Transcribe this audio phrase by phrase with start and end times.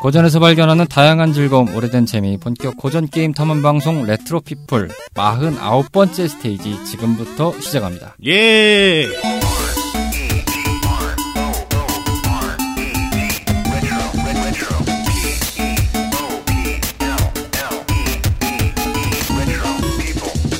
[0.00, 6.84] 고전에서 발견하는 다양한 즐거움, 오래된 재미, 본격 고전 게임 탐험 방송 레트로 피플 49번째 스테이지
[6.84, 8.16] 지금부터 시작합니다.
[8.24, 9.08] 예.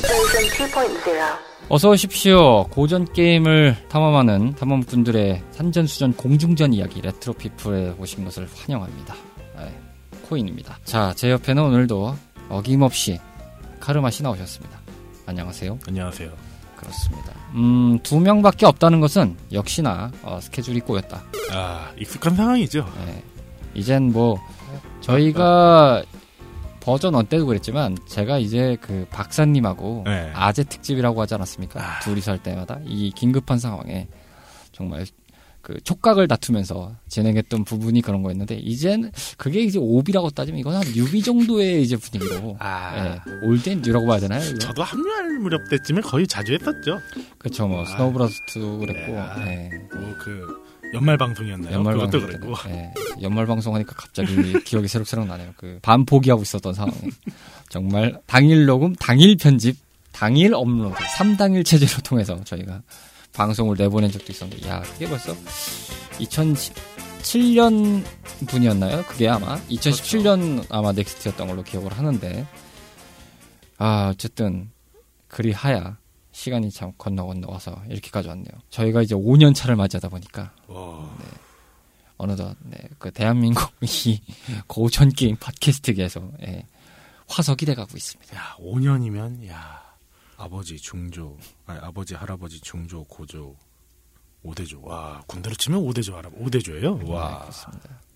[0.01, 1.49] Version 2.0.
[1.69, 2.65] 어서 오십시오.
[2.65, 9.28] 고전 게임을 탐험하는 탐험꾼들의 산전수전 공중전 이야기 레트로 피플에 오신 것을 환영합니다.
[10.29, 10.77] 네, 코인입니다.
[10.85, 12.15] 자, 제 옆에는 오늘도
[12.49, 13.19] 어김없이
[13.79, 14.79] 카르마 씨 나오셨습니다.
[15.25, 15.79] 안녕하세요.
[15.87, 16.31] 안녕하세요.
[16.75, 17.33] 그렇습니다.
[17.55, 21.23] 음, 두 명밖에 없다는 것은 역시나 어, 스케줄이 꼬였다.
[21.51, 22.85] 아, 익숙한 상황이죠.
[23.05, 23.23] 네.
[23.73, 24.39] 이젠 뭐
[25.01, 26.03] 저희가
[26.79, 30.31] 버전 원 때도 그랬지만 제가 이제 그 박사님하고 네.
[30.35, 31.81] 아재 특집이라고 하지 않았습니까?
[31.81, 31.99] 아.
[32.01, 34.07] 둘이서 할 때마다 이 긴급한 상황에
[34.71, 35.05] 정말
[35.61, 41.21] 그 촉각을 다투면서 진행했던 부분이 그런 거였는데 이젠 그게 이제 오비라고 따지면 이건 한 newbie
[41.21, 44.41] 정도의 이제 분위기로 아, 예, old and new라고 봐야 되나요?
[44.49, 44.57] 이거?
[44.59, 46.99] 저도 합류할 무렵 때쯤에 거의 자주 했었죠.
[47.37, 47.67] 그렇죠.
[47.67, 47.85] 뭐 아.
[47.85, 49.47] 스노우 브라더스도 그랬고 네, 아.
[49.47, 49.69] 예.
[49.95, 51.73] 뭐그 연말 방송이었나요?
[51.75, 52.69] 연말 그것도 방송 그랬고.
[52.69, 52.93] 예.
[53.21, 55.53] 연말 방송하니까 갑자기 기억이 새록새록 나네요.
[55.57, 56.95] 그 반 포기하고 있었던 상황에
[57.69, 59.77] 정말 당일 녹음, 당일 편집,
[60.11, 62.81] 당일 업로드, 3당일 체제로 통해서 저희가
[63.33, 65.35] 방송을 내보낸 적도 있었는데, 야 그게 벌써
[66.19, 68.03] 2017년
[68.47, 69.03] 분이었나요?
[69.05, 72.45] 그게 아마 2017년 아마 넥스트였던 걸로 기억을 하는데,
[73.77, 74.71] 아 어쨌든
[75.27, 75.97] 그리 하야
[76.31, 78.51] 시간이 참 건너 건너 와서 이렇게까지 왔네요.
[78.69, 81.09] 저희가 이제 5년 차를 맞이하다 보니까 와,
[82.17, 84.21] 어느덧 네, 그 대한민국 이
[84.67, 86.65] 고전 게임 팟캐스트계에서 예,
[87.27, 88.35] 화석이 돼가고 있습니다.
[88.37, 89.88] 야, 5년이면 야
[90.39, 93.55] 아버지 중조, 아니, 아버지 할아버지 중조 고조
[94.45, 94.81] 5대조.
[94.85, 97.03] 와 군대로 치면 5대조 할아 5대조예요.
[97.03, 97.45] 네, 와.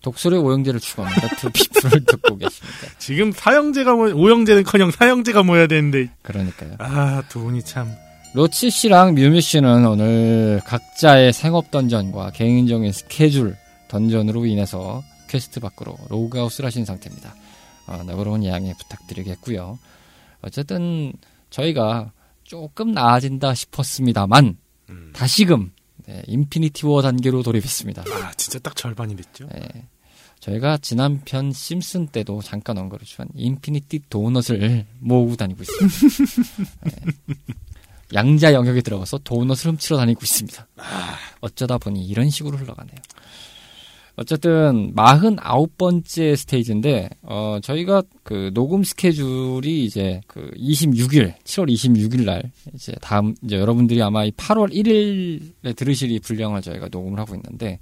[0.00, 1.36] 독수리 오형제를 추구합니다.
[1.36, 2.78] 투피플을 듣고 계십니다.
[2.98, 6.76] 지금 사형제가 뭐 오형제는커녕 사형제가 모여야 되는데 그러니까요.
[6.78, 7.94] 아 두 분이 참
[8.34, 13.54] 로치 씨랑 뮤뮤 씨는 오늘 각자의 생업 던전과 개인적인 스케줄
[13.88, 17.34] 던전으로 인해서 퀘스트 밖으로 로그아웃을 하신 상태입니다.
[17.86, 19.78] 어, 너그러운 양해 부탁드리겠고요.
[20.42, 21.12] 어쨌든
[21.50, 22.12] 저희가
[22.44, 24.56] 조금 나아진다 싶었습니다만
[24.90, 25.10] 음.
[25.14, 25.72] 다시금
[26.06, 28.04] 네, 인피니티 워 단계로 돌입했습니다.
[28.06, 29.48] 아 진짜 딱 절반이 됐죠.
[29.48, 29.88] 네,
[30.40, 36.44] 저희가 지난 편 심슨 때도 잠깐 언급했지만 infinity 도넛을 모으고 다니고 있습니다.
[36.84, 36.92] 네.
[38.12, 40.68] 양자 영역에 들어가서 도넛을 훔치러 다니고 있습니다.
[41.40, 42.96] 어쩌다 보니 이런 식으로 흘러가네요.
[44.16, 52.92] 어쨌든 49번째 스테이지인데 어 저희가 그 녹음 스케줄이 이제 그 26일 7월 26일 날 이제
[53.00, 57.80] 다음 이제 여러분들이 아마 이 8월 1일에 들으실 이 분량을 저희가 녹음을 하고 있는데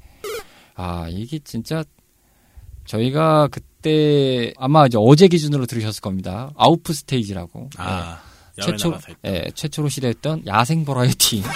[0.75, 1.85] 아 이게 진짜
[2.87, 6.51] 저희가 그때 아마 이제 어제 기준으로 들으셨을 겁니다.
[6.57, 8.21] 아우프 스테이지라고 아
[8.57, 8.63] 네.
[8.65, 8.99] 최초.
[9.25, 11.43] 예, 최초로 시도했던 야생 버라이어티.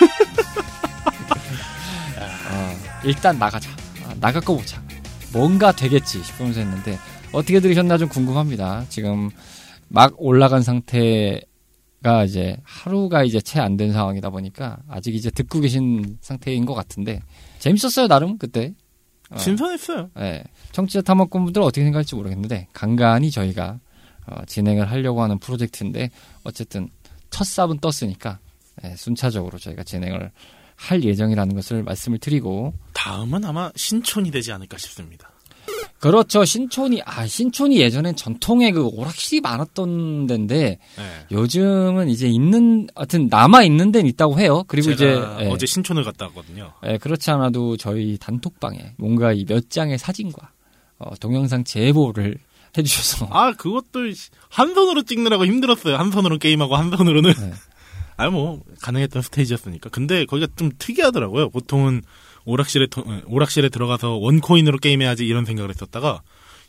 [2.17, 3.86] 어, 일단 나가자.
[4.16, 4.82] 아, 나가고 보자.
[5.32, 6.99] 뭔가 되겠지 싶으면서 했는데
[7.32, 8.84] 어떻게 들으셨나 좀 궁금합니다.
[8.88, 9.31] 지금
[9.88, 16.16] 막 올라간 상태가 이제 하루가 이제 채 안 된 상황이다 보니까 아직 이제 듣고 계신
[16.21, 17.21] 상태인 것 같은데
[17.59, 18.72] 재밌었어요 나름 그때.
[19.28, 19.38] 어.
[19.38, 20.10] 신선했어요.
[20.21, 20.44] 예.
[20.72, 23.81] 청취자 탐험꾼분들 어떻게 생각할지 모르겠는데 간간히 저희가
[24.28, 26.10] 어, 진행을 하려고 하는 프로젝트인데
[26.44, 26.88] 어쨌든
[27.31, 28.38] 첫 삽은 떴으니까
[28.84, 30.31] 예, 순차적으로 저희가 진행을
[30.77, 35.31] 할 예정이라는 것을 말씀을 드리고 다음은 아마 신촌이 되지 않을까 싶습니다.
[35.99, 41.27] 그렇죠 신촌이 아 신촌이 예전엔 전통의 그 오락실이 많았던 데인데 네.
[41.33, 46.27] 요즘은 이제 있는 하여튼 남아 있는 데는 있다고 해요 그리고 이제 예, 어제 신촌을 갔다
[46.27, 46.73] 왔거든요.
[46.87, 50.51] 예, 그렇지 않아도 저희 단톡방에 뭔가 이 몇 장의 사진과
[50.99, 52.37] 어, 동영상 제보를
[52.77, 54.01] 해주셔서 아 그것도
[54.51, 55.97] 한 손으로 찍느라고 힘들었어요.
[55.97, 57.33] 한 손으로 게임하고 한 손으로는.
[57.33, 57.53] 네.
[58.16, 59.91] 아뭐 가능했던 스테이지였으니까.
[59.91, 61.51] 근데 거기가 좀 특이하더라고요.
[61.51, 62.03] 보통은
[62.45, 66.22] 오락실에 도- 어, 오락실에 들어가서 one coin으로 게임해야지 이런 생각을 했었다가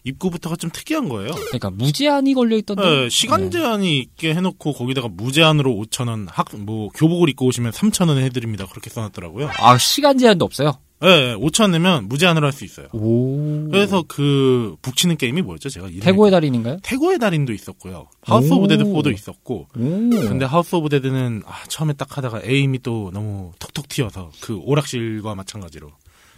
[0.04, 1.32] 입구부터가 좀 특이한 거예요.
[1.32, 2.82] 그러니까 무제한이 걸려 있던데.
[2.84, 8.08] 네, 시간 제한이 있게 해놓고 거기다가 무제한으로 5천 원, 학, 뭐 교복을 입고 오시면 3천
[8.08, 8.66] 원 해드립니다.
[8.68, 9.50] 그렇게 써놨더라고요.
[9.60, 10.80] 아 시간 제한도 없어요.
[11.00, 12.88] 네, 5천 원 내면 무제한으로 할 수 있어요.
[12.92, 13.70] 오.
[13.70, 15.70] 그래서 그 북치는 게임이 뭐였죠?
[15.70, 16.78] 제가 이름이 태고의 달인인가요?
[16.82, 18.08] 태고의 달인도 있었고요.
[18.22, 19.68] 하우스 오브 데드 4도 있었고.
[19.76, 19.78] 오.
[19.78, 25.36] 근데 하우스 오브 데드는 아, 처음에 딱 하다가 aim이 또 너무 톡톡 튀어서 그 오락실과
[25.36, 25.90] 마찬가지로.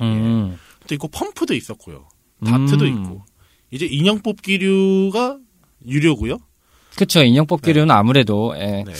[0.01, 0.57] 음.
[0.87, 2.07] 또 있고 펌프도 있었고요.
[2.45, 3.03] 다트도 음.
[3.03, 3.21] 있고.
[3.71, 5.37] 이제 인형 뽑기류가
[5.87, 6.37] 유료고요.
[6.97, 8.93] 그쵸 인형 뽑기류는 아무래도 예, 네.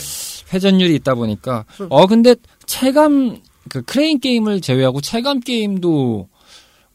[0.53, 2.35] 회전율이 있다 보니까 어 근데
[2.65, 6.27] 체감 그 크레인 게임을 제외하고 체감 게임도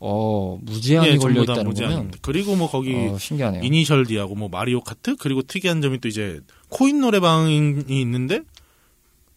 [0.01, 2.19] 어, 무제한이 예, 걸려 있다는 무제한입니다.
[2.21, 3.63] 그리고 뭐 거기 어, 신기하네요.
[3.63, 8.41] 이니셜 D하고 뭐 마리오 카트 그리고 특이한 점이 또 이제 코인 노래방이 있는데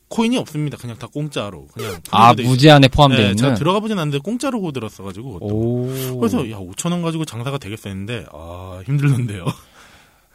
[0.10, 0.78] 코인이 없습니다.
[0.78, 2.34] 그냥 다 공짜로 그냥 아.
[2.34, 3.38] 무제한에 포함되어 네, 있는.
[3.38, 5.54] 제가 들어가 보진 않는데 공짜로 들었어 가지고 그것도.
[5.54, 6.20] 오.
[6.20, 9.46] 그래서 야 5천 원 가지고 장사가 되겠어 했는데 아 힘들던데요.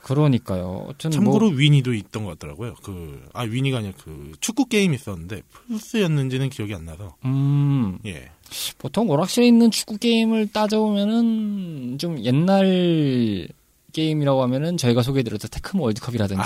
[0.03, 0.87] 그러니까요.
[0.89, 2.75] 어쨌든 참고로 뭐 위니도 있던 것 같더라고요.
[2.83, 8.31] 그 아 위니가 아니라 그 축구 게임 있었는데 플스였는지는 기억이 안 나서 음, 예.
[8.79, 13.49] 보통 오락실에 있는 축구 게임을 따져보면은 좀 옛날
[13.93, 16.43] 게임이라고 하면은 저희가 소개해드렸던 테큰 월드컵이라든지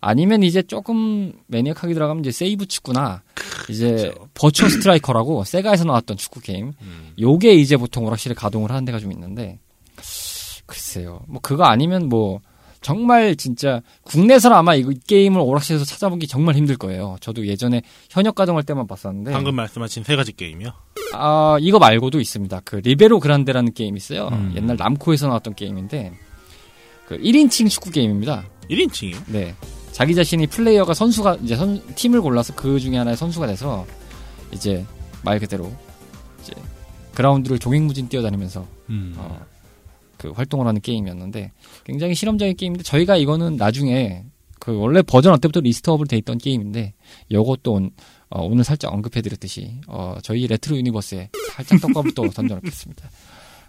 [0.00, 0.14] 아.
[0.14, 3.22] 니면 이제 조금 maniac하게 들어가면 이제 세이부 축구나
[3.70, 4.28] 이제 그렇죠.
[4.34, 7.12] 버추어 스트라이커라고 세가에서 나왔던 축구 게임 음.
[7.20, 9.58] 요게 이제 보통 오락실에 가동을 하는 데가 좀 있는데
[10.66, 12.40] 글쎄요 뭐 그거 아니면 뭐
[12.82, 18.64] 정말 진짜 국내에서는 아마 이 게임을 오락실에서 찾아보기 정말 힘들 거예요 저도 예전에 현역 가동할
[18.64, 20.72] 때만 봤었는데 방금 말씀하신 세 가지 게임이요.
[21.14, 24.52] 아 이거 말고도 있습니다 그 리베로 그란데라는 게임이 있어요 음.
[24.56, 26.12] 옛날 남코에서 나왔던 게임인데
[27.06, 29.16] 그 1인칭 축구 게임입니다 1인칭이요.
[29.28, 29.54] 네.
[29.92, 33.86] 자기 자신이 플레이어가 선수가 이제 선, 팀을 골라서 그 중에 하나의 선수가 돼서
[34.50, 34.84] 이제
[35.22, 35.70] 말 그대로
[36.40, 36.52] 이제
[37.14, 39.14] 그라운드를 종횡무진 뛰어다니면서 음.
[39.18, 39.38] 어,
[40.22, 41.50] 그 활동을 하는 게임이었는데
[41.84, 44.24] 굉장히 실험적인 게임인데 저희가 이거는 나중에
[44.60, 46.94] 그 원래 버전 때부터 list up을 돼 있던 게임인데
[47.32, 47.90] 요것도 온-
[48.30, 53.10] 어, 오늘 살짝 언급해드렸듯이 어, 저희 레트로 유니버스에 살짝 떡밥을 또 던져놓겠습니다.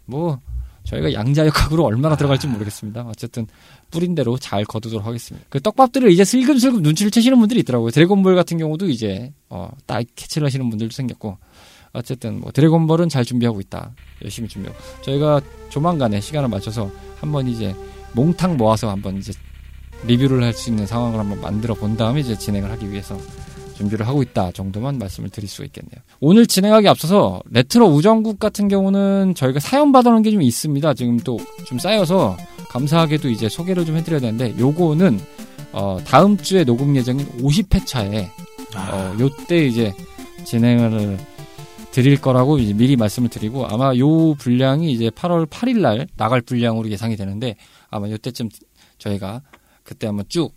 [0.05, 0.39] 뭐
[0.83, 3.03] 저희가 양자역학으로 얼마나 들어갈지 모르겠습니다.
[3.07, 3.47] 어쨌든
[3.89, 5.45] 뿌린 대로 잘 거두도록 하겠습니다.
[5.49, 7.89] 그 떡밥들을 이제 슬금슬금 눈치를 채시는 분들이 있더라고요.
[7.89, 11.37] 드래곤볼 같은 경우도 이제 어, 딱 캐치를 하시는 분들도 생겼고
[11.93, 13.91] 어쨌든 뭐 드래곤볼은 잘 준비하고 있다.
[14.23, 17.75] 열심히 준비하고 저희가 조만간에 시간을 맞춰서 한번 이제
[18.13, 19.31] 몽땅 모아서 한번 이제
[20.05, 23.17] 리뷰를 할 수 있는 상황을 한번 만들어 본 다음에 이제 진행을 하기 위해서
[23.77, 26.01] 준비를 하고 있다 정도만 말씀을 드릴 수 있겠네요.
[26.19, 30.93] 오늘 진행하기 앞서서 레트로 우정국 같은 경우는 저희가 사연 받아놓은 게 좀 있습니다.
[30.95, 32.37] 지금 또 좀 쌓여서
[32.69, 35.19] 감사하게도 이제 소개를 좀 해드려야 되는데 요거는
[35.71, 38.27] 어, 다음 주에 녹음 예정인 50회차에
[38.75, 39.93] 아, 어, 요때 이제
[40.43, 41.17] 진행을
[41.93, 46.89] 드릴 거라고 이제 미리 말씀을 드리고 아마 요 분량이 이제 8월 8일 날 나갈 분량으로
[46.89, 47.55] 예상이 되는데
[47.91, 48.49] 아마 요때쯤
[48.97, 49.43] 저희가
[49.83, 50.55] 그때 한번 쭉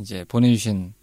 [0.00, 0.94] 이제 보내주신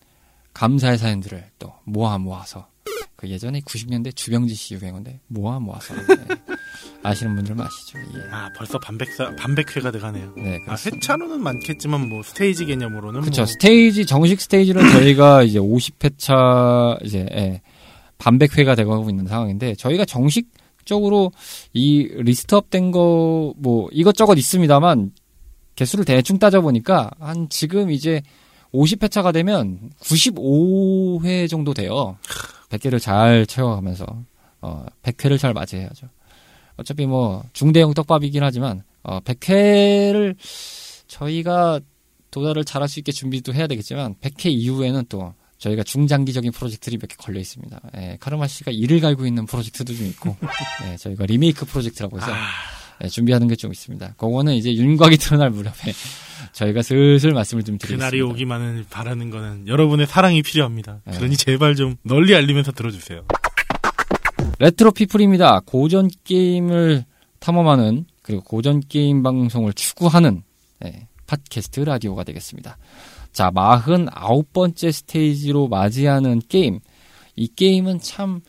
[0.54, 2.68] 감사의 사연들을 또 모아 모아서
[3.16, 6.16] 그 예전에 90년대 주병지 씨 유행어인데 모아 모아서 네.
[7.04, 8.00] 아시는 분들은 아시죠.
[8.00, 8.32] 예.
[8.32, 10.34] 아, 벌써 반백사 반백회가 돼가네요.
[10.38, 10.76] 네, 아.
[10.76, 13.42] 회차로는 많겠지만 뭐 스테이지 개념으로는 그렇죠.
[13.42, 17.62] 뭐 스테이지 정식 스테이지는 저희가 이제 50회차 이제 예,
[18.18, 21.32] 반백회가 되고 있는 상황인데 저희가 정식적으로
[21.74, 25.12] 이 list up된 거 뭐 이것저것 있습니다만
[25.76, 28.22] 개수를 대충 따져 보니까 한 지금 이제
[28.74, 32.18] 50회차가 되면 95회 정도 돼요.
[32.70, 34.06] 100개를 잘 채워가면서
[34.62, 36.08] 어 100회를 잘 맞이해야죠.
[36.78, 40.36] 어차피 뭐 중대형 떡밥이긴 하지만 어 100회를
[41.08, 41.80] 저희가
[42.32, 47.16] 도달을 잘할 수 있게 준비도 해야 되겠지만 100회 이후에는 또 저희가 중장기적인 프로젝트들이 몇 개
[47.18, 47.80] 걸려 있습니다.
[47.98, 50.36] 예, 카르마 씨가 이를 갈고 있는 프로젝트도 좀 있고,
[50.92, 52.38] 예, 저희가 리메이크 프로젝트라고 해서 아,
[53.04, 54.14] 예, 준비하는 게 좀 있습니다.
[54.18, 55.74] 그거는 이제 윤곽이 드러날 무렵에
[56.54, 58.10] 저희가 슬슬 말씀을 좀 드리겠습니다.
[58.10, 61.02] 그날이 오기만을 바라는 거는 여러분의 사랑이 필요합니다.
[61.06, 61.18] 네.
[61.18, 63.26] 그러니 제발 좀 널리 알리면서 들어주세요.
[64.60, 65.62] 레트로 피플입니다.
[65.66, 67.06] 고전 게임을
[67.40, 70.44] 탐험하는 그리고 고전 게임 방송을 추구하는
[70.86, 72.78] 예, 팟캐스트 라디오가 되겠습니다.
[73.38, 76.80] 자, 49번째 스테이지로 맞이하는 게임.
[77.36, 78.42] 이 게임은 참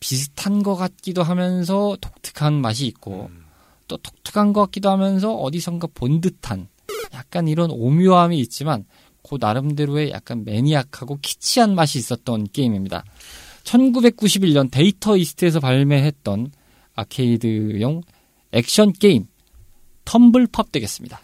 [0.00, 3.44] 비슷한 것 같기도 하면서 독특한 맛이 있고 음.
[3.86, 6.66] 또 독특한 것 같기도 하면서 어디선가 본 듯한
[7.14, 8.86] 약간 이런 오묘함이 있지만
[9.22, 13.04] 그 나름대로의 약간 maniac하고 키치한 맛이 있었던 게임입니다.
[13.62, 16.50] 1991년 데이터 이스트에서 발매했던
[16.96, 18.02] 아케이드용
[18.50, 19.28] 액션 게임
[20.04, 21.20] 텀블 팝 되겠습니다.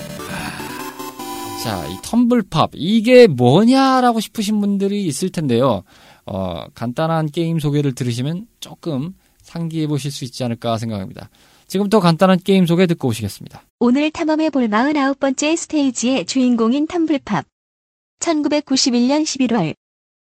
[1.62, 5.82] 자, 이 텀블팝 이게 뭐냐라고 싶으신 분들이 있을 텐데요.
[6.24, 11.30] 어, 간단한 게임 소개를 들으시면 조금 상기해 보실 수 있지 않을까 생각합니다.
[11.66, 13.62] 지금부터 간단한 게임 소개 듣고 오시겠습니다.
[13.80, 17.44] 오늘 탐험해 볼 49번째 스테이지의 주인공인 텀블팝.
[18.20, 19.74] 1991년 11월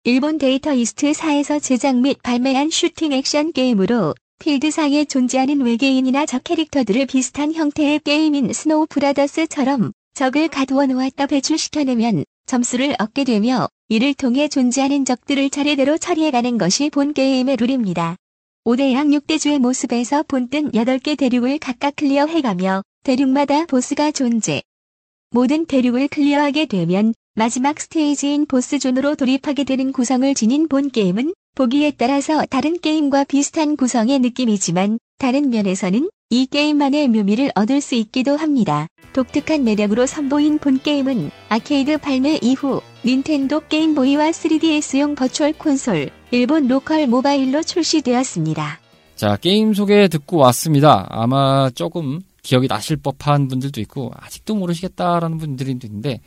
[0.06, 7.54] 일본 데이터 이스트사에서 제작 및 발매한 슈팅 액션 게임으로 필드상에 존재하는 외계인이나 적 캐릭터들을 비슷한
[7.54, 15.50] 형태의 게임인 스노우 브라더스처럼 적을 가두어 놓았다 배출시켜내면 점수를 얻게 되며 이를 통해 존재하는 적들을
[15.50, 18.18] 차례대로 처리해가는 것이 본 게임의 룰입니다.
[18.66, 24.62] 5대양 6대주의 모습에서 본뜬 8개 대륙을 각각 clear해가며 대륙마다 보스가 존재.
[25.30, 31.92] 모든 대륙을 clear하게 되면 마지막 스테이지인 보스 zone으로 돌입하게 되는 구성을 지닌 본 게임은 보기에
[31.92, 38.88] 따라서 다른 게임과 비슷한 구성의 느낌이지만 다른 면에서는 이 게임만의 묘미를 얻을 수 있기도 합니다.
[39.20, 47.06] 독특한 매력으로 선보인 본 게임은 아케이드 발매 이후 닌텐도 게임보이와 3DS용 버추얼 콘솔, 일본 local
[47.06, 48.80] 모바일로 출시되었습니다.
[49.18, 51.06] 자, 게임 소개 듣고 왔습니다.
[51.10, 56.22] 아마 조금 기억이 나실 법한 분들도 있고, 아직도 모르시겠다라는 분들이 있는데,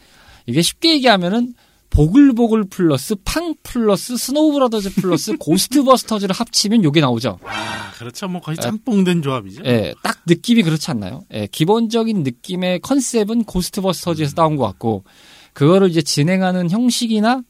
[0.44, 1.54] 이게 쉽게 얘기하면은,
[1.92, 7.38] 보글보글 플러스 팡 플러스 스노우 브라더즈 플러스 고스트버스터즈를 합치면 요게 나오죠.
[7.44, 8.28] 아, 그렇죠.
[8.28, 9.62] 뭐 거의 짬뽕된 조합이죠.
[9.66, 11.24] 예, 딱 느낌이 그렇지 않나요?
[11.32, 15.04] 예, 기본적인 느낌의 컨셉은 고스트버스터즈에서 따온 것 같고,
[15.52, 17.42] 그거를 이제 진행하는 형식이나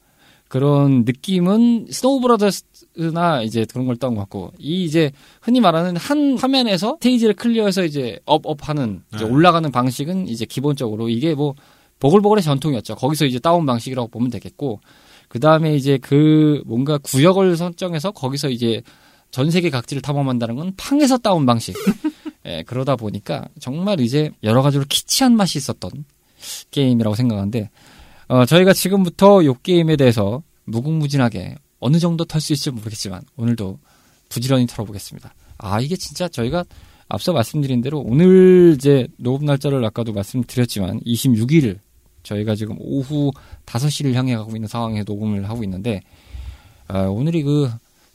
[0.49, 6.37] 그런 느낌은 스노우 브라더스나 이제 그런 걸 따온 것 같고, 이 이제 흔히 말하는 한
[6.37, 9.31] 화면에서 스테이지를 clear해서 이제 up up 하는, 이제 네.
[9.31, 11.55] 올라가는 방식은 이제 기본적으로 이게 뭐
[12.03, 12.95] 보글보글의 전통이었죠.
[12.95, 14.81] 거기서 이제 따온 방식이라고 보면 되겠고,
[15.29, 18.81] 그 다음에 이제 그 뭔가 구역을 설정해서 거기서 이제
[19.31, 21.73] 전 세계 각지를 탐험한다는 건 팡에서 따온 방식.
[22.45, 25.91] 예, 그러다 보니까 정말 이제 여러 가지로 키치한 맛이 있었던
[26.71, 27.69] 게임이라고 생각하는데,
[28.27, 33.79] 어, 저희가 지금부터 요 게임에 대해서 무궁무진하게 어느 정도 털 수 있을지 모르겠지만, 오늘도
[34.27, 35.33] 부지런히 털어보겠습니다.
[35.57, 36.65] 아, 이게 진짜 저희가
[37.07, 41.79] 앞서 말씀드린 대로 오늘 이제 녹음 날짜를 아까도 말씀드렸지만, 26일
[42.23, 43.31] 저희가 지금 오후
[43.65, 46.01] 5시를 향해 가고 있는 상황에 녹음을 하고 있는데,
[46.87, 47.69] 아, 오늘이 그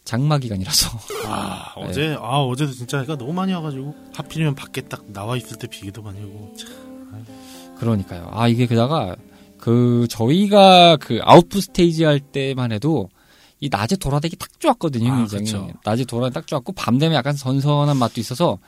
[0.04, 1.84] 장마 기간이라서 아, 네.
[1.84, 6.02] 어제, 아, 어제도 진짜 해가 너무 많이 와가지고, 하필이면 밖에 딱 나와 있을 때 비기도
[6.02, 6.88] 많이 오고, 참.
[7.78, 8.28] 그러니까요.
[8.32, 9.16] 아 이게 게다가
[9.56, 13.08] 그 저희가 그 아웃풋 스테이지 할 때만 해도
[13.60, 15.12] 이 낮에 돌아다니기 딱 좋았거든요.
[15.12, 15.72] 아, 굉장히 그쵸.
[15.84, 18.58] 낮에 돌아다니기 딱 좋았고 밤 되면 약간 선선한 맛도 있어서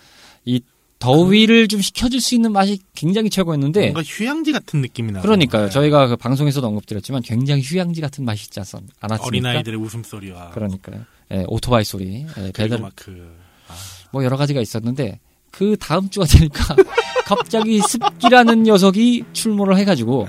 [0.44, 0.60] 이
[1.00, 5.22] 더위를 좀 식혀줄 수 있는 맛이 굉장히 최고였는데 뭔가 휴양지 같은 느낌이 나요.
[5.22, 5.70] 그러니까요.
[5.70, 9.26] 저희가 그 방송에서도 언급드렸지만 굉장히 휴양지 같은 맛이 있지 않았- 않았습니까?
[9.26, 11.00] 어린아이들의 웃음소리와, 그러니까요.
[11.32, 13.34] 예, 오토바이 소리, 예, 배달 막 그,
[13.68, 13.74] 아,
[14.12, 15.18] 뭐 여러 가지가 있었는데
[15.50, 16.76] 그 다음 주가 되니까
[17.24, 20.26] 갑자기 습기라는 녀석이 출몰을 해가지고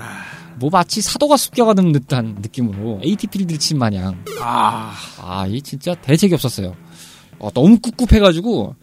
[0.56, 6.74] 뭐 마치 사도가 습겨가는 듯한 느낌으로 ATP를 들친 마냥 아, 아이 진짜 대책이 없었어요.
[7.38, 8.74] 어, 너무 꿉꿉해가지고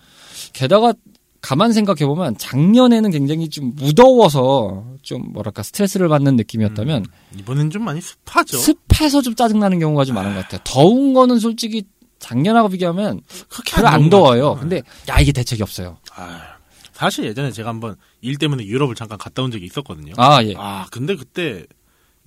[0.54, 0.94] 게다가
[1.42, 7.06] 가만 생각해 보면 작년에는 굉장히 좀 무더워서 좀 뭐랄까 스트레스를 받는 느낌이었다면
[7.40, 8.58] 이번엔 좀 많이 습하죠.
[8.58, 10.62] 습해서 좀 짜증 나는 경우가 좀 많은 것 같아요.
[10.66, 11.84] 더운 거는 솔직히
[12.20, 13.22] 작년하고 비교하면
[13.66, 14.42] 별로 안 더워요.
[14.42, 14.60] 것 같아요.
[14.60, 15.98] 근데 야 이게 대책이 없어요.
[16.16, 16.42] 아,
[16.92, 20.14] 사실 예전에 제가 한번 일 때문에 유럽을 잠깐 갔다 온 적이 있었거든요.
[20.18, 20.54] 아 예.
[20.58, 21.66] 아, 근데 그때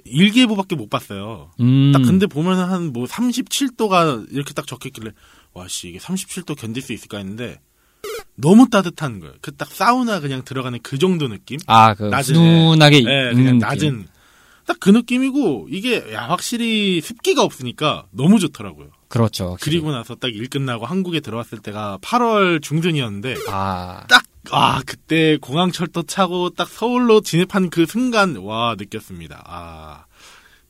[0.04, 1.50] 일기예보밖에 못 봤어요.
[1.60, 1.92] 음.
[1.92, 5.10] 딱 근데 보면 한 뭐 37도가 이렇게 딱 적혀있길래
[5.52, 7.60] 와씨 이게 37도 견딜 수 있을까 했는데
[8.36, 9.34] 너무 따뜻한 거예요.
[9.40, 11.58] 그 딱 사우나 그냥 들어가는 그 정도 느낌?
[11.66, 13.58] 아, 그 낮은, 훈훈하게 예, 그냥.
[13.58, 14.06] 낮은
[14.66, 18.88] 딱 그 느낌이고 이게 야 확실히 습기가 없으니까 너무 좋더라고요.
[19.08, 19.50] 그렇죠.
[19.50, 19.76] 확실히.
[19.78, 25.70] 그리고 나서 딱 일 끝나고 한국에 들어왔을 때가 8월 중순이었는데 아, 딱, 아, 그때 공항
[25.72, 29.42] 철도 타고 딱 서울로 진입한 그 순간, 와, 느꼈습니다.
[29.46, 30.04] 아,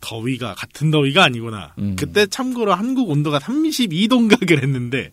[0.00, 1.74] 더위가, 같은 더위가 아니구나.
[1.78, 1.94] 음.
[1.96, 5.12] 그때 참고로 한국 온도가 32도인가 그랬는데,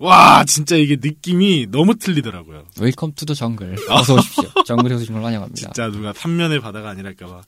[0.00, 2.64] 와, 진짜 이게 느낌이 너무 틀리더라고요.
[2.80, 3.76] Welcome to the jungle.
[3.90, 4.44] 어서 오십시오.
[4.66, 5.54] 정글에 오신 걸 환영합니다.
[5.56, 7.42] 진짜 누가 삼면의 바다가 아니랄까봐.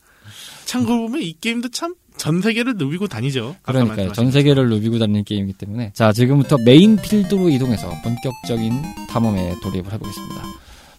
[0.66, 3.56] 참고로 보면 이 게임도 참 전 세계를 누비고 다니죠.
[3.62, 4.12] 그러니까요.
[4.12, 5.92] 전 세계를 누비고 다니는 게임이기 때문에.
[5.94, 10.42] 자, 지금부터 메인 필드로 이동해서 본격적인 탐험에 돌입을 해보겠습니다.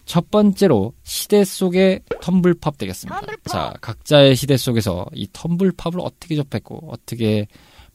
[0.04, 3.20] 첫 번째로 시대 속의 텀블팝 되겠습니다.
[3.46, 7.46] 자, 각자의 시대 속에서 이 텀블팝을 어떻게 접했고, 어떻게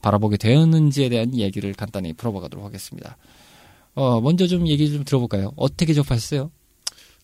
[0.01, 3.17] 바라보게 되었는지에 대한 얘기를 간단히 풀어보도록 하겠습니다.
[3.99, 5.51] 어, 먼저 좀 얘기 좀 들어볼까요?
[5.55, 6.51] 어떻게 접하셨어요?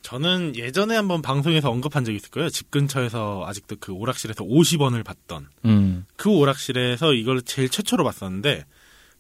[0.01, 2.50] 저는 예전에 한번 방송에서 언급한 적이 있을 거예요.
[2.50, 8.65] 집 근처에서 아직도 그 오락실에서 50원을 받던 음, 그 오락실에서 이걸 제일 최초로 봤었는데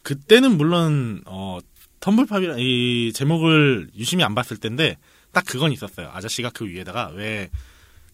[0.03, 1.57] 그때는 물론 어
[2.01, 4.97] 텀블팝이라 이 제목을 유심히 안 봤을 텐데
[5.31, 6.09] 딱 그건 있었어요.
[6.13, 7.49] 아저씨가 그 위에다가 왜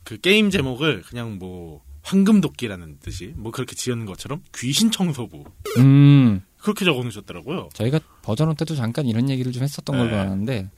[0.04, 5.44] 그 게임 제목을 그냥 뭐 황금도끼라는 뜻이 뭐 그렇게 지은 것처럼 귀신 청소부
[5.78, 7.70] 음, 그렇게 적어놓으셨더라고요.
[7.74, 10.18] 저희가 버전 one 때도 잠깐 이런 얘기를 좀 했었던 걸로 네.
[10.20, 10.70] 아는데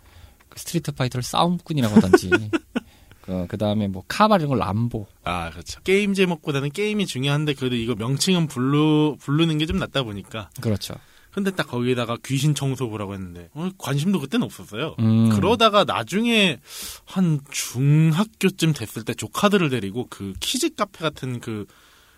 [0.49, 2.29] 그 스트리트 파이터를 싸움꾼이라고 하던지
[3.21, 5.81] 그, 그 다음에 뭐 카바 이런 걸 람보 아 그렇죠.
[5.83, 10.93] 게임 제목보다는 게임이 중요한데 그래도 이거 명칭은 부르 부르는 게 좀 낫다 보니까 그렇죠.
[11.31, 14.95] 근데 딱 거기에다가 귀신 청소부라고 했는데 어, 관심도 그때는 없었어요.
[14.99, 16.59] 음, 그러다가 나중에
[17.05, 21.65] 한 중학교쯤 됐을 때 조카들을 데리고 그 키즈 카페 같은 그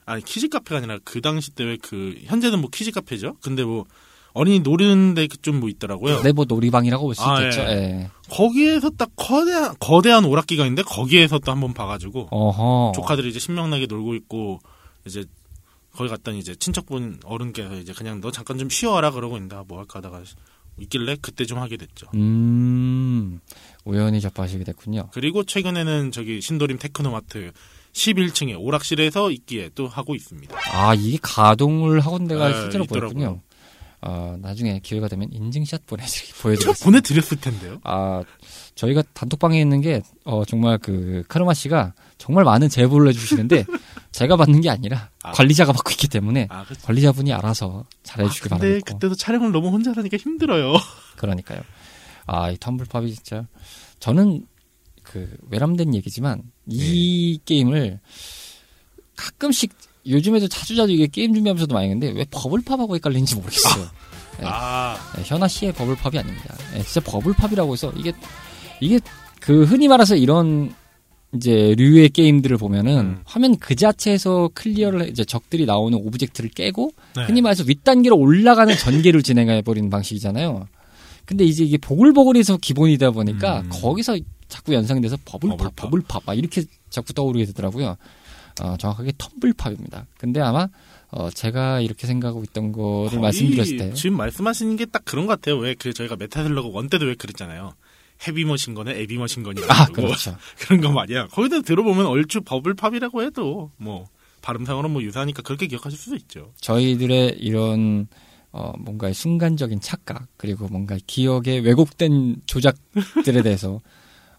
[0.05, 3.37] 아니 키즈 카페가 아니라 그 당시 때 왜 그 현재는 뭐 키즈 카페죠.
[3.41, 3.85] 근데 뭐
[4.33, 6.21] 어린이 노는데 좀 뭐 있더라고요.
[6.21, 7.61] 네, 뭐 놀이방이라고 볼수 아, 있겠죠.
[7.61, 7.67] 예.
[7.67, 8.09] 예.
[8.29, 12.91] 거기에서 딱 거대한 거대한 오락기가 있는데 거기에서 또 한번 봐가지고 어허.
[12.95, 14.59] 조카들이 이제 신명나게 놀고 있고
[15.05, 15.23] 이제
[15.93, 19.77] 거기 갔더니 이제 친척분 어른께서 이제 그냥 너 잠깐 좀 쉬어와라 그러고 있는데 아, 뭐
[19.79, 20.23] 할까 하다가
[20.81, 22.07] 있길래 그때 좀 하게 됐죠.
[22.15, 23.39] 음,
[23.85, 25.07] 우연히 접하시게 됐군요.
[25.13, 27.51] 그리고 최근에는 저기 신도림 테크노마트
[27.95, 30.55] 11층에 오락실에서 있기에 또 하고 있습니다.
[30.73, 33.13] 아, 이게 가동을 하건 데가 네, 실제로 있더라고요.
[33.13, 33.41] 보였군요.
[34.01, 36.83] 아, 나중에 기회가 되면 인증샷 보내드리, 저 보여드리겠습니다.
[36.85, 37.79] 보내드렸을 텐데요.
[37.83, 38.21] 아,
[38.75, 43.65] 저희가 단톡방에 있는 게, 어, 정말 그, 카르마 씨가 정말 많은 제보를 해주시는데,
[44.11, 45.31] 제가 받는 게 아니라, 아.
[45.31, 46.81] 관리자가 받고 있기 때문에, 아, 그치.
[46.83, 48.93] 관리자분이 알아서 잘해주시기 아, 근데 바라겠고.
[48.93, 50.73] 그때도 촬영을 너무 혼자 하니까 힘들어요.
[51.15, 51.61] 그러니까요.
[52.27, 53.47] 아, 이 텀블팝이 진짜,
[53.99, 54.45] 저는,
[55.05, 57.99] 그, 외람된 얘기지만, 이 게임을,
[59.15, 59.71] 가끔씩,
[60.07, 63.83] 요즘에도 자주자주 이게 게임 준비하면서도 많이 했는데, 왜 버블팝하고 헷갈리는지 모르겠어요.
[64.39, 64.45] 네.
[64.45, 66.55] 아, 네, 현아 씨의 버블팝이 아닙니다.
[66.73, 68.11] 네, 진짜 버블팝이라고 해서 이게
[68.81, 68.99] 이게
[69.39, 70.73] 그 흔히 말해서 이런
[71.33, 73.21] 이제 류의 게임들을 보면은 음.
[73.25, 77.25] 화면 그 자체에서 clear를 해- 이제 적들이 나오는 object를 깨고 네.
[77.25, 80.67] 흔히 말해서 윗단계로 올라가는 전개를 진행해 버리는 방식이잖아요.
[81.25, 83.69] 근데 이제 이게 보글보글해서 기본이다 보니까 음.
[83.71, 86.23] 거기서 자꾸 연상돼서 버블팝, 버블팝.
[86.25, 87.97] 막 이렇게 자꾸 떠오르게 되더라고요.
[88.61, 90.05] 어, 정확하게 텀블팝입니다.
[90.17, 90.67] 근데 아마
[91.11, 95.57] 어, 제가 이렇게 생각하고 있던 거를 말씀드렸을 때 지금 말씀하시는 게 딱 그런 것 같아요.
[95.57, 97.73] 왜 그 저희가 메탈슬러그 one 때도 왜 그랬잖아요.
[98.25, 100.37] heavy machine gun에 에비머신 건이라고 아, 그렇죠.
[100.59, 101.27] 그런 거 말이야.
[101.27, 104.05] 거기다 들어보면 얼추 버블팝이라고 해도 뭐
[104.41, 106.53] 발음상으로 뭐 유사하니까 그렇게 기억하실 수도 있죠.
[106.61, 108.07] 저희들의 이런
[108.53, 113.81] 어, 뭔가 순간적인 착각 그리고 뭔가 기억의 왜곡된 조작들에 대해서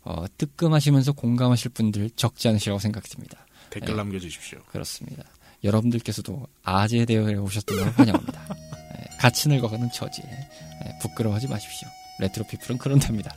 [0.07, 3.47] 어, 뜨끔하시면서 공감하실 분들 적지 않으시라고 생각이 듭니다.
[3.71, 3.97] 댓글 네.
[3.97, 4.61] 남겨주십시오.
[4.71, 5.25] 그렇습니다.
[5.65, 8.57] 여러분들께서도 아재 대회에 오셨던 걸 환영합니다.
[8.99, 11.89] 예, 같이 늙어가는 처지 예, 부끄러워하지 마십시오.
[12.21, 13.35] 레트로 피플은 그런답니다.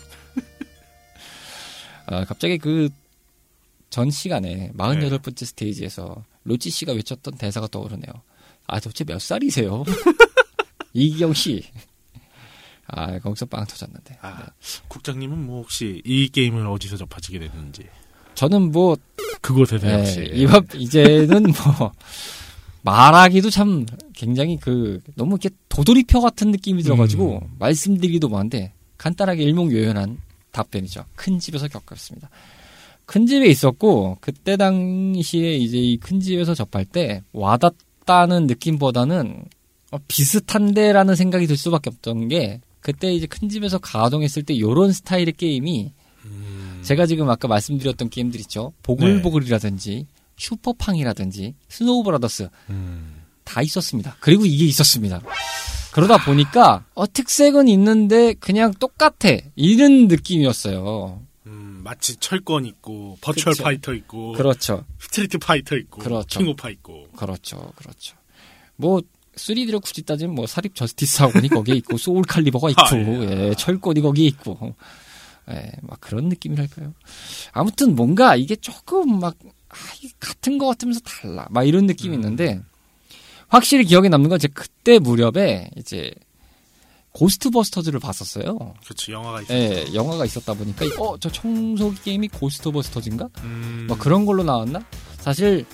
[2.06, 2.90] 아, 갑자기 그
[3.90, 8.14] 전 시간에 48번째 스테이지에서 로치 씨가 외쳤던 대사가 떠오르네요.
[8.68, 9.84] 아, 도대체 몇 살이세요?
[10.94, 11.64] 이기영 씨.
[12.91, 14.17] 아, 거기서 빵 터졌는데.
[14.22, 14.46] 아, 네.
[14.88, 17.84] 국장님은 뭐 혹시 이 게임을 어디서 접하시게 됐는지
[18.36, 18.97] 저는 뭐
[19.41, 21.43] 그곳에서 네, 역시 이번 이제는
[21.78, 21.91] 뭐
[22.82, 27.56] 말하기도 참 굉장히 그 너무 이렇게 도돌이표 같은 느낌이 들어가지고 음.
[27.60, 30.17] 말씀드리기도 뭐한데 간단하게 일목요연한
[30.52, 31.06] 답변이죠.
[31.15, 32.30] 큰 집에서 겪었습니다.
[33.06, 39.43] 큰 집에 있었고 그때 당시에 이제 이 큰 집에서 접할 때 와닿다는 느낌보다는
[39.91, 45.34] 어, 비슷한데라는 생각이 들 수밖에 없던 게 그때 이제 큰 집에서 가동했을 때 요런 스타일의
[45.34, 45.92] 게임이
[46.26, 48.74] 음, 제가 지금 아까 말씀드렸던 게임들 있죠.
[48.84, 54.15] 보글보글이라든지 슈퍼팡이라든지 스노우 브라더스 음, 다 있었습니다.
[54.20, 55.22] 그리고 이게 있었습니다.
[55.92, 61.22] 그러다 보니까 어 특색은 있는데 그냥 똑같아 이런 느낌이었어요.
[61.48, 63.63] 음, 마치 철권 있고 버추얼 그쵸.
[63.63, 66.39] 파이터 있고 그렇죠, 스트리트 파이터 있고 그렇죠.
[66.39, 68.15] 킹오파 있고 그렇죠, 그렇죠.
[68.76, 69.02] 뭐
[69.47, 73.47] 3D로 굳이 따지면 뭐 사립 저스티스 학원이 거기에 있고 소울 칼리버가 있고 아, 예.
[73.49, 74.75] 예, 철권이 거기에 있고
[75.52, 76.93] 예, 막 그런 느낌이랄까요.
[77.54, 79.36] 아무튼 뭔가 이게 조금 막
[79.69, 79.75] 아,
[80.19, 82.19] 같은 것 같으면서 달라 막 이런 느낌이 음.
[82.21, 82.62] 있는데
[83.47, 86.12] 확실히 기억에 남는 건제 그때 무렵에 이제
[87.13, 88.75] 고스트버스터즈를 봤었어요.
[88.84, 89.58] 그렇죠 영화가 있어요.
[89.58, 93.30] 예, 영화가 있었다 보니까 어 저 청소기 게임이 고스트버스터즈인가?
[93.43, 94.80] 음, 뭐 그런 걸로 나왔나?
[95.17, 95.65] 사실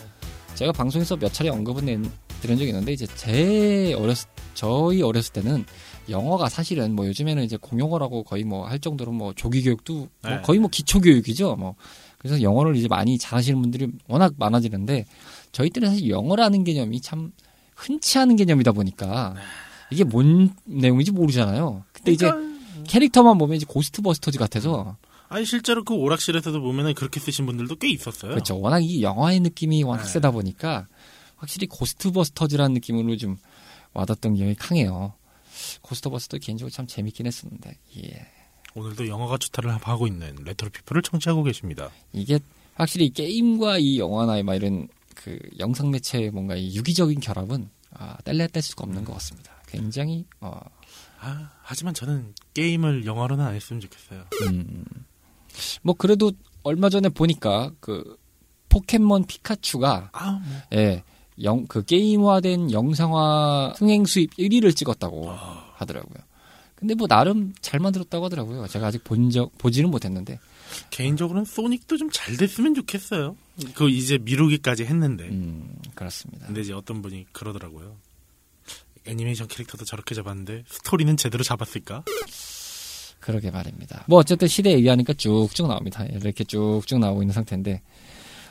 [0.55, 2.09] 제가 방송에서 몇 차례 언급은 낸-
[2.45, 4.17] 드린 적이 있는데 이제 제 어렸
[4.53, 5.65] 저희 어렸을 때는
[6.09, 10.41] 영어가 사실은 뭐 요즘에는 이제 공용어라고 거의 뭐 할 정도로 뭐 조기 교육도 뭐 네.
[10.41, 11.55] 거의 뭐 기초 교육이죠.
[11.55, 11.75] 뭐
[12.17, 15.05] 그래서 영어를 이제 많이 잘하시는 분들이 워낙 많아지는데
[15.51, 17.31] 저희 때는 사실 영어라는 개념이 참
[17.75, 19.35] 흔치 않은 개념이다 보니까
[19.91, 21.83] 이게 뭔 내용인지 모르잖아요.
[21.93, 27.45] 근데 이제 그러니까, 캐릭터만 보면 이제 고스트버스터즈 같아서 아니 실제로 그 오락실에서도 보면은 그렇게 쓰신
[27.45, 28.31] 분들도 꽤 있었어요.
[28.31, 28.59] 그렇죠.
[28.59, 30.09] 워낙 이 영화의 느낌이 워낙 네.
[30.09, 30.87] 세다 보니까
[31.35, 33.37] 확실히 고스트버스터즈라는 느낌으로 좀
[33.93, 35.13] 와닿던 기억이 강해요.
[35.81, 38.27] 고스트버스터 개인적으로 참 재밌긴 했었는데 예.
[38.75, 41.91] 오늘도 영화가 주타를 하고 있는 레트로 피플을 청취하고 계십니다.
[42.11, 42.39] 이게
[42.75, 48.47] 확실히 게임과 이 영화나 막 이런 그 영상 매체의 뭔가 이 유기적인 결합은 아, 뗄래야
[48.47, 49.53] 뗄 수가 없는 것 같습니다.
[49.67, 50.59] 굉장히 어,
[51.21, 54.25] 아, 하지만 저는 게임을 영화로는 안 했으면 좋겠어요.
[54.49, 54.83] 음,
[55.81, 58.17] 뭐 그래도 얼마 전에 보니까 그
[58.67, 60.79] 포켓몬 피카츄가 아, 뭐.
[60.79, 61.03] 예,
[61.43, 65.73] 영, 그 게임화된 영상화 흥행 수입 1위를 찍었다고 아.
[65.75, 66.23] 하더라고요.
[66.75, 68.67] 근데 뭐 나름 잘 만들었다고 하더라고요.
[68.67, 70.39] 제가 아직 본 적, 보지는 못했는데.
[70.89, 73.35] 개인적으로는 소닉도 좀 잘 됐으면 좋겠어요.
[73.75, 75.25] 그 이제 미루기까지 했는데.
[75.25, 76.47] 음, 그렇습니다.
[76.47, 77.95] 근데 이제 어떤 분이 그러더라고요.
[79.05, 82.03] 애니메이션 캐릭터도 저렇게 잡았는데 스토리는 제대로 잡았을까?
[83.19, 84.05] 그러게 말입니다.
[84.07, 86.03] 뭐 어쨌든 시대에 의하니까 쭉쭉 나옵니다.
[86.05, 87.81] 이렇게 쭉쭉 나오고 있는 상태인데.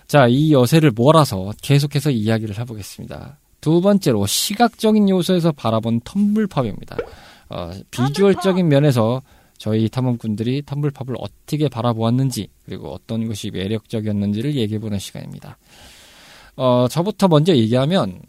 [0.06, 3.38] 자, 이 여세를 몰아서 계속해서 이야기를 해보겠습니다.
[3.60, 7.02] 두 번째로 시각적인 요소에서 바라본 텀블팝입니다.
[7.48, 9.22] 어, 비주얼적인 면에서
[9.56, 15.56] 저희 탐험꾼들이 텀블팝을 어떻게 바라보았는지 그리고 어떤 것이 매력적이었는지를 얘기해보는 시간입니다.
[16.56, 18.20] 어, 저부터 먼저 얘기하면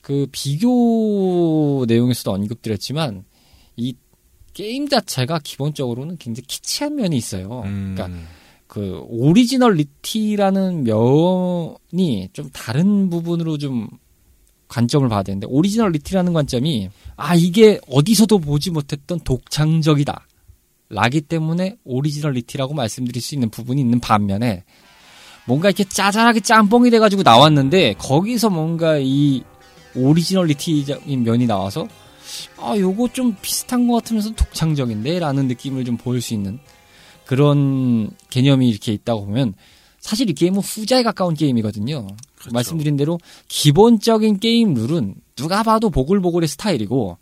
[0.00, 3.24] 그 비교 내용에서도 언급드렸지만
[3.76, 3.94] 이
[4.52, 7.62] 게임 자체가 기본적으로는 굉장히 키치한 면이 있어요.
[7.66, 7.94] 음.
[7.94, 8.20] 그러니까
[8.76, 13.88] 그 originality라는 면이 좀 다른 부분으로 좀
[14.68, 20.26] 관점을 봐야 되는데 originality라는 관점이 아 이게 어디서도 보지 못했던 독창적이다.
[20.90, 24.64] 라기 때문에 originality라고 말씀드릴 수 있는 부분이 있는 반면에
[25.46, 29.42] 뭔가 이렇게 짜잘하게 짬뽕이 돼가지고 나왔는데 거기서 뭔가 이
[29.94, 31.88] originality적인 면이 나와서
[32.58, 36.58] 아 요거 좀 비슷한 것 같으면서 독창적인데 라는 느낌을 좀 보일 수 있는
[37.26, 39.54] 그런 개념이 이렇게 있다고 보면
[39.98, 42.06] 사실 이 게임은 후자에 가까운 게임이거든요.
[42.36, 42.52] 그렇죠.
[42.52, 47.18] 말씀드린 대로 기본적인 게임 룰은 누가 봐도 보글보글의 스타일이고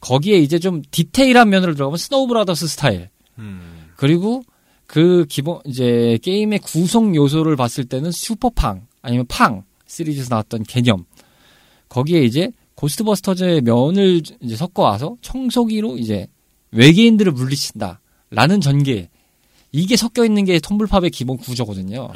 [0.00, 3.88] 거기에 이제 좀 디테일한 면으로 들어가면 스노우 브라더스 스타일 음.
[3.96, 4.44] 그리고
[4.86, 11.04] 그 기본 이제 게임의 구성 요소를 봤을 때는 슈퍼팡 아니면 팡 시리즈에서 나왔던 개념
[11.88, 16.28] 거기에 이제 고스트버스터즈의 면을 이제 섞어 와서 청소기로 이제
[16.70, 19.08] 외계인들을 물리친다라는 전개
[19.72, 22.08] 이게 섞여 있는 게 텀블팝의 기본 구조거든요.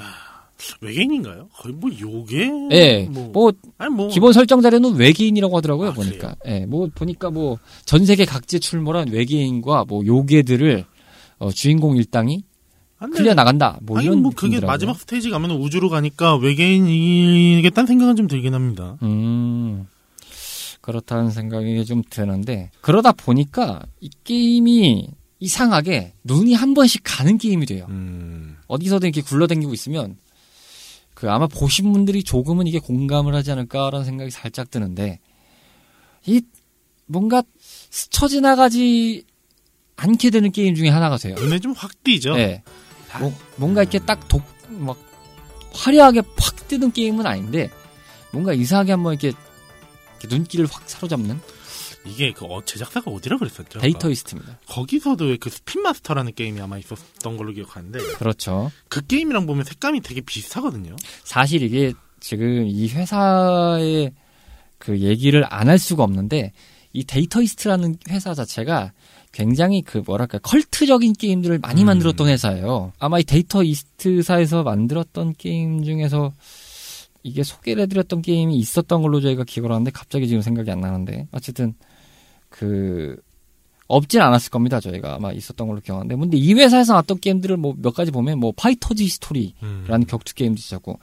[0.80, 1.48] 외계인인가요?
[1.56, 2.50] 거의 뭐 요괴?
[2.70, 6.36] 예, 뭐, 뭐 아니 뭐 기본 설정 자료는 외계인이라고 하더라고요 아, 보니까.
[6.46, 10.84] 예, 뭐 보니까 뭐 전 세계 각지에 출몰한 외계인과 뭐 요괴들을
[11.38, 12.44] 어, 주인공 일당이
[12.98, 13.16] 안 돼.
[13.18, 13.78] clear 나간다.
[13.82, 14.72] 뭐 아니 이런 뭐 그게 느낌이더라고요.
[14.72, 18.96] 마지막 스테이지 가면 우주로 가니까 외계인이겠다는 생각은 좀 들긴 합니다.
[19.02, 19.88] 음,
[20.80, 25.08] 그렇다는 생각이 좀 드는데, 그러다 보니까 이 게임이
[25.42, 27.86] 이상하게 눈이 한 번씩 가는 게임이 돼요.
[27.88, 28.56] 음.
[28.68, 30.16] 어디서든 이렇게 굴러다니고 있으면,
[31.14, 35.18] 그 아마 보신 분들이 조금은 이게 공감을 하지 않을까라는 생각이 살짝 드는데,
[36.26, 36.42] 이
[37.06, 39.24] 뭔가 스쳐 지나가지
[39.96, 41.34] 않게 되는 게임 중에 하나가 돼요.
[41.34, 42.36] 눈에 좀 확 띄죠.
[42.36, 42.62] 네.
[43.18, 44.96] 뭐, 뭔가 이렇게 딱 독, 막,
[45.72, 47.68] 화려하게 팍 뜨는 게임은 아닌데,
[48.30, 49.36] 뭔가 이상하게 한번 이렇게,
[50.20, 51.40] 이렇게 눈길을 확 사로잡는
[52.04, 53.78] 이게 그 어, 제작사가 어디라 그랬었죠?
[53.78, 54.58] 데이터 이스트입니다.
[54.68, 58.70] 거기서도 왜 그 스핀 마스터라는 게임이 아마 있었던 걸로 기억하는데 그렇죠.
[58.88, 60.96] 그 게임이랑 보면 색감이 되게 비슷하거든요.
[61.24, 64.12] 사실 이게 지금 이 회사의
[64.78, 66.52] 그 얘기를 안 할 수가 없는데,
[66.92, 68.92] 이 데이터 이스트라는 회사 자체가
[69.32, 71.86] 굉장히 그 뭐랄까 컬트적인 게임들을 많이 음.
[71.86, 72.92] 만들었던 회사예요.
[72.98, 76.32] 아마 이 데이터 이스트사에서 만들었던 게임 중에서
[77.22, 81.74] 이게 소개를 해드렸던 게임이 있었던 걸로 저희가 기억을 하는데 갑자기 지금 생각이 안 나는데 어쨌든
[82.52, 83.16] 그
[83.88, 87.94] 없진 않았을 겁니다 저희가 아마 있었던 걸로 기억하는데 근데 이 회사에서 나왔던 게임들을 뭐 몇
[87.94, 90.04] 가지 보면 뭐 파이터즈 히스토리라는 음.
[90.06, 90.98] 격투 게임도 있었고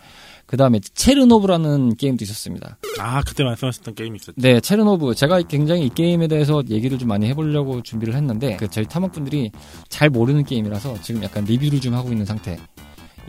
[0.45, 2.79] 그 다음에 체르노브라는 게임도 있었습니다.
[2.97, 4.33] 아 그때 말씀하셨던 게임이 있었죠.
[4.38, 5.13] 네, 체르노브.
[5.13, 9.51] 제가 굉장히 이 게임에 대해서 얘기를 좀 많이 해 보려고 준비를 했는데, 그 저희 탐험분들이
[9.89, 12.57] 잘 모르는 게임이라서 지금 약간 리뷰를 좀 하고 있는 상태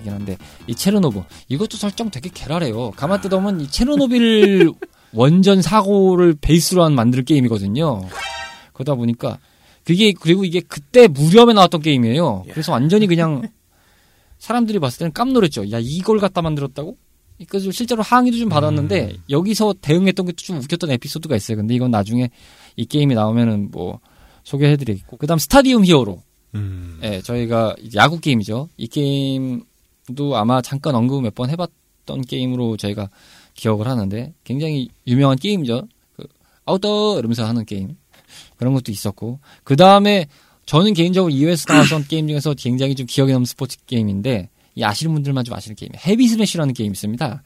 [0.01, 1.23] 이긴 한데, 이 체르노브.
[1.49, 2.93] 이것도 설정 되게 개랄해요.
[2.93, 4.71] 가만 뜯어보면 이 체르노빌
[5.13, 8.03] 원전 사고를 베이스로 한 만들 게임이거든요.
[8.73, 9.39] 그러다 보니까,
[9.85, 12.45] 그게, 그리고 이게 그때 무렴에 나왔던 게임이에요.
[12.51, 13.43] 그래서 완전히 그냥,
[14.39, 15.71] 사람들이 봤을 때는 깜놀했죠.
[15.73, 16.97] 야, 이걸 갖다 만들었다고?
[17.49, 21.57] 그래서 실제로 항의도 좀 받았는데 여기서 대응했던 게 좀 웃겼던 에피소드가 있어요.
[21.57, 22.29] 근데 이건 나중에
[22.77, 23.99] 이 게임이 나오면은 뭐
[24.45, 26.23] 소개해드리겠고 그다음 스타디움 히어로.
[26.55, 26.99] 음.
[27.03, 28.69] 예, 저희가 야구 게임이죠.
[28.77, 33.09] 이 게임도 아마 잠깐 언급 몇 번 해봤던 게임으로 저희가
[33.61, 35.87] 기억을 하는데 굉장히 유명한 게임이죠.
[36.17, 36.25] 그
[36.65, 37.97] 아웃더 이러면서 하는 게임
[38.57, 40.27] 그런 것도 있었고 그 다음에
[40.65, 45.13] 저는 개인적으로 이 회사에서 나왔던 게임 중에서 굉장히 좀 기억에 남는 스포츠 게임인데 이 아시는
[45.13, 47.43] 분들만 좀 아시는 게임 헤비 스매시라는 게임이 있습니다.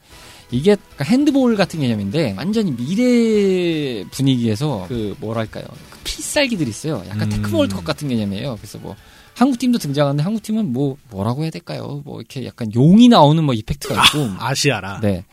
[0.51, 7.03] 이게 핸드볼 같은 개념인데 완전히 미래 분위기에서 그 뭐랄까요 그 필살기들이 있어요.
[7.09, 7.29] 약간 음.
[7.29, 8.55] 테크 월드컵 같은 개념이에요.
[8.57, 8.95] 그래서 뭐
[9.33, 12.01] 한국 팀도 등장하는데 한국 팀은 뭐 뭐라고 해야 될까요?
[12.05, 14.99] 뭐 이렇게 약간 용이 나오는 뭐 effect가 있고 아 시아라.
[15.01, 15.25] 네.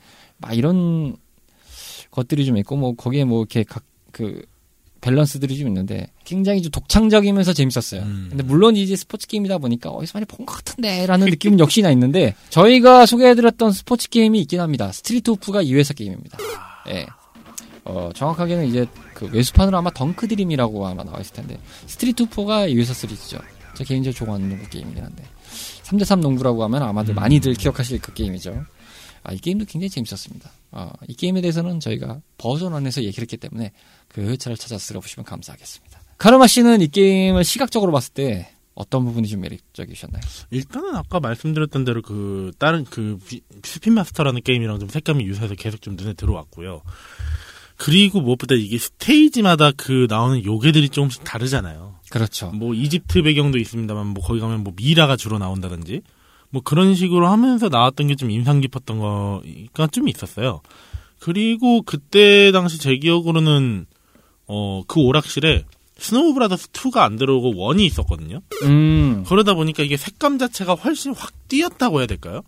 [0.42, 1.16] 막 이런
[2.11, 4.42] 것들이 좀 있고, 뭐, 거기에 뭐, 이렇게 각, 그,
[5.00, 8.02] 밸런스들이 좀 있는데, 굉장히 좀 독창적이면서 재밌었어요.
[8.02, 8.26] 음.
[8.28, 12.35] 근데 물론 이제 스포츠 게임이다 보니까 어디서 많이 본 것 같은데, 라는 느낌은 역시나 있는데,
[12.50, 14.92] 저희가 소개해드렸던 스포츠 게임이 있긴 합니다.
[14.92, 16.38] 스트리트 오프가 이 회사 게임입니다.
[16.90, 17.07] 예.
[17.85, 22.76] 어, 정확하게는 이제 그 내수판으로 아마 덩크 드림이라고 아마 나와 있을 텐데, 스트리트 오프가 이
[22.76, 23.38] 회사 시리즈죠.
[23.74, 25.24] 제 개인적으로 좋아하는 농구 게임이긴 한데,
[25.85, 27.16] 3대3 농구라고 하면 아마들 음.
[27.16, 28.64] 많이들 기억하실 그 게임이죠.
[29.24, 30.50] 아, 이 게임도 굉장히 재밌었습니다.
[30.72, 33.72] 아, 이 게임에 대해서는 저희가 버전 안에서 얘기를 했기 때문에
[34.08, 36.00] 그 회차를 찾아서 들어보시면 감사하겠습니다.
[36.18, 40.22] 카르마 씨는 이 게임을 시각적으로 봤을 때 어떤 부분이 좀 매력적이셨나요?
[40.50, 45.82] 일단은 아까 말씀드렸던 대로 그 다른 그 비- 스핀 마스터라는 게임이랑 좀 색감이 유사해서 계속
[45.82, 46.82] 좀 눈에 들어왔고요.
[47.76, 51.96] 그리고 무엇보다 이게 스테이지마다 그 나오는 요괴들이 조금씩 다르잖아요.
[52.11, 52.50] 그렇죠.
[52.52, 56.02] 뭐 이집트 배경도 있습니다만 뭐 거기 가면 뭐 미라가 주로 나온다든지
[56.52, 60.60] 뭐 그런 식으로 하면서 나왔던 게 좀 인상 깊었던 거가 좀 있었어요.
[61.18, 63.86] 그리고 그때 당시 제 기억으로는
[64.46, 65.64] 어 그 오락실에
[65.98, 68.40] 스노우 브라더스 2가 안 들어오고 1이 있었거든요.
[68.64, 69.24] 음.
[69.28, 72.42] 그러다 보니까 이게 색감 자체가 훨씬 확 튀었다고 해야 될까요?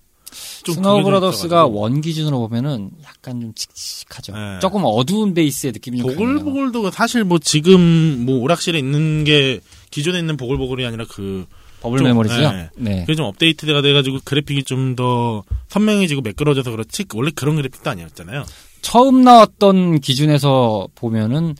[0.64, 1.66] 좀 스노우 브라더스가.
[1.66, 4.32] 원 기준으로 보면은 약간 좀 칙칙하죠.
[4.32, 4.58] 네.
[4.60, 6.02] 조금 어두운 베이스의 느낌이.
[6.02, 9.60] 보글보글도 사실 뭐 지금 뭐 오락실에 있는 게
[9.94, 11.46] 기존에 있는 보글보글이 아니라 그
[11.80, 12.50] 버블 좀, 메모리즈요?
[12.52, 12.70] 네.
[12.76, 13.00] 네.
[13.02, 18.44] 그게 좀 업데이트가 돼가지고 그래픽이 좀 더 선명해지고 매끄러져서 그렇지 원래 그런 그래픽도 아니었잖아요.
[18.82, 21.54] 처음 나왔던 기준에서 보면은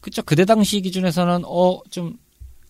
[0.00, 2.14] 그쵸 그때 당시 기준에서는 어 좀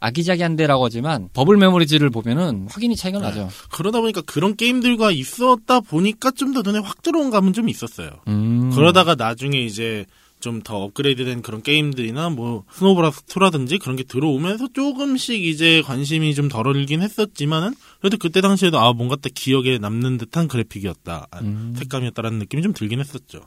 [0.01, 3.25] 아기자기한데라고 하지만 버블 메모리즈를 보면은 확연히 차이가 네.
[3.29, 3.49] 나죠.
[3.71, 8.11] 그러다 보니까 그런 게임들과 있었다 보니까 좀 더 눈에 확 들어온 감은 좀 있었어요.
[8.29, 8.71] 음.
[8.75, 10.05] 그러다가 나중에 이제
[10.41, 16.35] 좀 더 업그레이드된 그런 게임들이나 뭐 스노우 브라더스 2라든지 그런 게 들어오면서 조금씩 이제 관심이
[16.35, 21.75] 좀 줄어들긴 했었지만은 그래도 그때 당시에도 아 뭔가 딱 기억에 남는 듯한 그래픽이었다 아, 음.
[21.79, 23.41] 색감이었다라는 느낌이 좀 들긴 했었죠.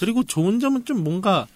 [0.00, 1.46] 그리고 좋은 점은 좀 뭔가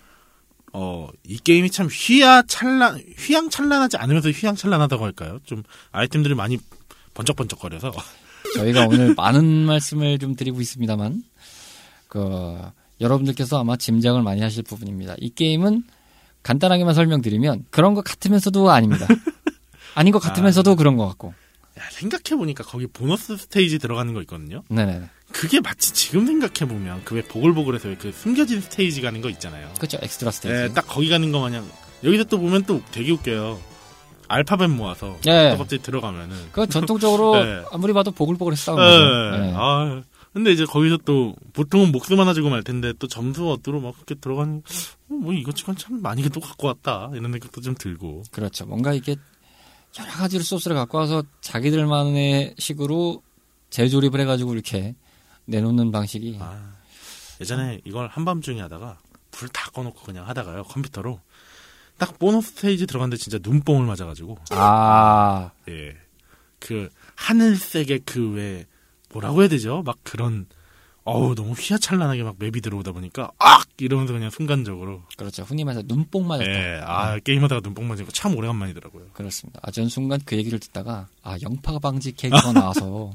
[0.72, 5.38] 어 이 게임이 참 휘하찬란 휘황찬란하지 않으면서 휘황찬란하다고 할까요?
[5.44, 6.59] 좀 아이템들이 많이
[7.14, 7.92] 번쩍번쩍거려서
[8.54, 11.22] 저희가 오늘 많은 말씀을 좀 드리고 있습니다만
[12.09, 12.57] 그
[13.00, 15.14] 여러분들께서 아마 짐작을 많이 하실 부분입니다.
[15.18, 15.84] 이 게임은
[16.42, 19.06] 간단하게만 설명드리면 그런 것 같으면서도 아닙니다.
[19.94, 21.34] 아닌 것 같으면서도 그런 것 같고.
[21.78, 24.62] 야, 생각해보니까 거기 보너스 스테이지 들어가는 거 있거든요.
[24.68, 25.02] 네네.
[25.32, 29.70] 그게 마치 지금 생각해보면 그 왜 보글보글에서 왜 그 숨겨진 스테이지 가는 거 있잖아요.
[29.76, 29.98] 그렇죠.
[30.00, 30.61] 엑스트라 스테이지.
[30.61, 31.68] 네, 딱 거기 가는 거 마냥
[32.02, 33.61] 여기서 또 보면 또 되게 웃겨요.
[34.28, 35.52] 알파벳 모아서 네.
[35.52, 37.62] 또 갑자기 들어가면은 그 전통적으로 네.
[37.72, 38.84] 아무리 봐도 보글보글 싸운 네.
[38.84, 39.42] 거죠.
[39.42, 39.52] 네.
[39.56, 40.02] 아
[40.38, 44.14] 근데 이제 거기서 또 보통은 목숨 하나 주고 말 텐데 또 점수 얻으러 막 그렇게
[44.14, 44.62] 들어가는
[45.09, 47.11] 어, 뭐 이것저것 참 많이 또 갖고 왔다.
[47.12, 48.22] 이런 생각도 좀 들고.
[48.31, 48.64] 그렇죠.
[48.64, 49.16] 뭔가 이게
[49.98, 53.20] 여러 가지를 소스를 갖고 와서 자기들만의 식으로
[53.70, 54.94] 재조립을 해가지고 이렇게
[55.46, 56.38] 내놓는 방식이.
[56.40, 56.72] 아,
[57.40, 58.98] 예전에 이걸 한밤중에 하다가
[59.33, 61.20] 불 다 꺼놓고 그냥 하다가요 컴퓨터로
[61.98, 64.38] 딱 보너스 스테이지 들어갔는데 진짜 눈뽕을 맞아가지고.
[64.51, 65.51] 아.
[65.68, 65.96] 예.
[66.61, 68.66] 그 하늘색의 그왜
[69.12, 69.82] 뭐라고 해야 되죠?
[69.84, 70.46] 막 그런
[71.04, 75.42] 어우 너무 휘하찬란하게 막 맵이 들어오다 보니까 악 이러면서 그냥 순간적으로 그렇죠.
[75.44, 76.50] 흔히 말해서 눈뽕 맞았다.
[76.50, 76.80] 예.
[76.84, 79.06] 아 게임하다가 눈뽕 맞은 거 참 오래간만이더라고요.
[79.14, 79.60] 그렇습니다.
[79.62, 83.12] 아, 전 순간 그 얘기를 듣다가 아 영파 방지 캐릭터 나와서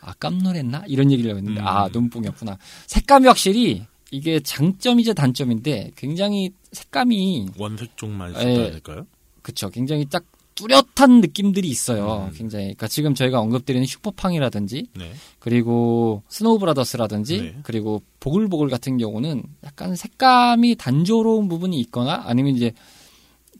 [0.00, 1.66] 아 깜놀했나 이런 얘기를 있는데 음.
[1.66, 2.58] 아 눈뽕이었구나.
[2.88, 8.70] 색감이 확실히 이게 장점이자 단점인데 굉장히 색감이 원색 쪽만 예.
[8.72, 9.06] 될까요?
[9.42, 9.68] 그쵸.
[9.70, 10.24] 굉장히 딱
[10.56, 12.28] 뚜렷한 느낌들이 있어요.
[12.30, 12.34] 음.
[12.36, 12.64] 굉장히.
[12.64, 15.12] 그러니까 지금 저희가 언급드리는 슈퍼팡이라든지 네.
[15.38, 17.56] 그리고 스노우 브라더스라든지 네.
[17.62, 22.72] 그리고 보글보글 같은 경우는 약간 색감이 단조로운 부분이 있거나 아니면 이제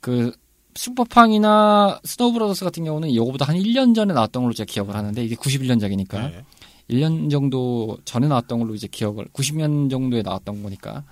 [0.01, 0.33] 그
[0.75, 5.37] 슈퍼팡이나 스노우 브라더스 같은 경우는 이거보다 한 1년 전에 나왔던 걸로 제가 기억을 하는데 이게
[5.37, 6.45] 91년작이니까 네.
[6.91, 11.05] 1년 정도 전에 나왔던 걸로 이제 기억을 90년 정도에 나왔던 거니까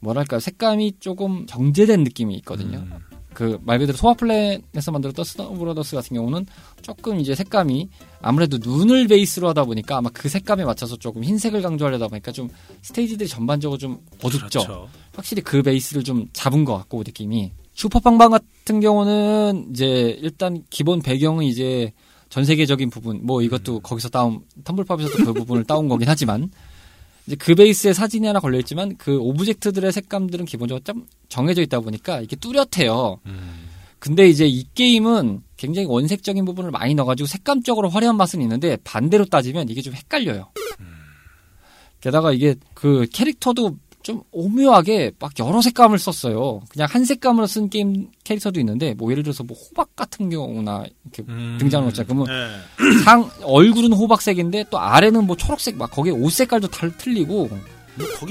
[0.00, 2.78] 뭐랄까 색감이 조금 정제된 느낌이 있거든요.
[2.78, 3.07] 음.
[3.38, 6.44] 그 말 그대로 토아플랜에서 만들었던 스노우 브라더스 같은 경우는
[6.82, 7.88] 조금 이제 색감이
[8.20, 12.48] 아무래도 눈을 베이스로 하다 보니까 아마 그 색감에 맞춰서 조금 흰색을 강조하려다 보니까 좀
[12.82, 14.48] 스테이지들이 전반적으로 좀 어둡죠.
[14.48, 14.88] 그렇죠.
[15.14, 21.44] 확실히 그 베이스를 좀 잡은 것 같고 느낌이 슈퍼팡방 같은 경우는 이제 일단 기본 배경은
[21.44, 21.92] 이제
[22.30, 26.50] 전 세계적인 부분 뭐 이것도 거기서 따온 텀블팝에서도 그 부분을 따온 거긴 하지만
[27.28, 32.22] 이제 그 베이스에 사진이 하나 걸려 있지만 그 object들의 색감들은 기본적으로 좀 정해져 있다 보니까
[32.22, 33.20] 이게 뚜렷해요.
[33.26, 33.68] 음.
[33.98, 39.68] 근데 이제 이 게임은 굉장히 원색적인 부분을 많이 넣어가지고 색감적으로 화려한 맛은 있는데 반대로 따지면
[39.68, 40.50] 이게 좀 헷갈려요.
[42.00, 43.76] 게다가 이게 그 캐릭터도
[44.08, 46.62] 좀 오묘하게 막 여러 색감을 썼어요.
[46.70, 51.22] 그냥 한 색감으로 쓴 게임 캐릭터도 있는데 뭐 예를 들어서 뭐 호박 같은 경우나 이렇게
[51.30, 51.58] 음.
[51.60, 52.24] 등장하는 거 있잖아요.
[52.24, 53.00] 그러면 네.
[53.04, 57.60] 상 얼굴은 호박색인데 또 아래는 뭐 초록색 막 거기에 옷 색깔도 다 틀리고 뭐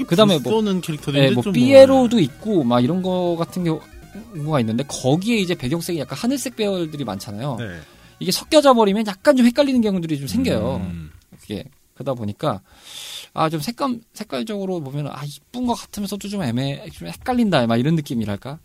[0.08, 0.52] 그다음에 불 뭐-
[1.26, 6.56] 예, 뭐좀 삐에로도 있고 막 이런 거 같은 경우가 있는데 거기에 이제 배경색이 약간 하늘색
[6.56, 7.56] 배열들이 많잖아요.
[7.60, 7.66] 네.
[8.18, 10.80] 이게 섞여져 버리면 약간 좀 헷갈리는 경우들이 좀 생겨요.
[10.82, 11.10] 음.
[11.40, 11.62] 그게
[11.94, 12.62] 그러다 보니까
[13.34, 17.94] 아 좀 색감 색깔적으로 보면 아 이쁜 것 같으면서도 좀 애매 좀 헷갈린다 막 이런
[17.94, 18.58] 느낌이랄까.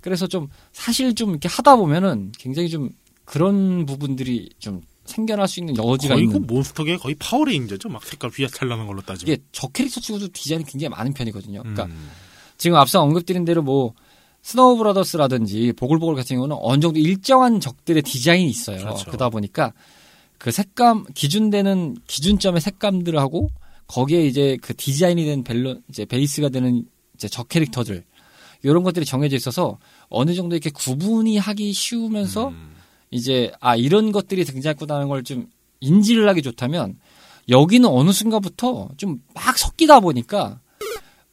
[0.00, 2.90] 그래서 좀 사실 좀 이렇게 하다 보면은 굉장히 좀
[3.24, 6.46] 그런 부분들이 좀 생겨날 수 있는 여지가 거의 그 있는.
[6.46, 7.88] 몬스터계 거의 파워레인저죠.
[7.88, 9.34] 막 색깔 휘황찬란한 걸로 따지면.
[9.34, 11.60] 이게 저 캐릭터 치고도 디자인이 굉장히 많은 편이거든요.
[11.60, 12.10] 그러니까 음.
[12.56, 13.92] 지금 앞서 언급드린 대로 뭐
[14.42, 18.78] 스노우 브라더스라든지 보글보글 같은 경우는 어느 정도 일정한 적들의 디자인이 있어요.
[18.78, 19.06] 그렇죠.
[19.06, 19.72] 그러다 보니까
[20.38, 23.50] 그 색감 기준되는 기준점의 색감들하고
[23.86, 28.04] 거기에 이제 그 디자인이 된 밸런 이제 베이스가 되는 이제 적 캐릭터들
[28.62, 32.74] 이런 것들이 정해져 있어서 어느 정도 이렇게 구분이 하기 쉬우면서 음.
[33.10, 35.46] 이제 아 이런 것들이 등장했구나는 걸 좀
[35.80, 36.98] 인지를 하기 좋다면
[37.50, 40.60] 여기는 어느 순간부터 좀 막 섞이다 보니까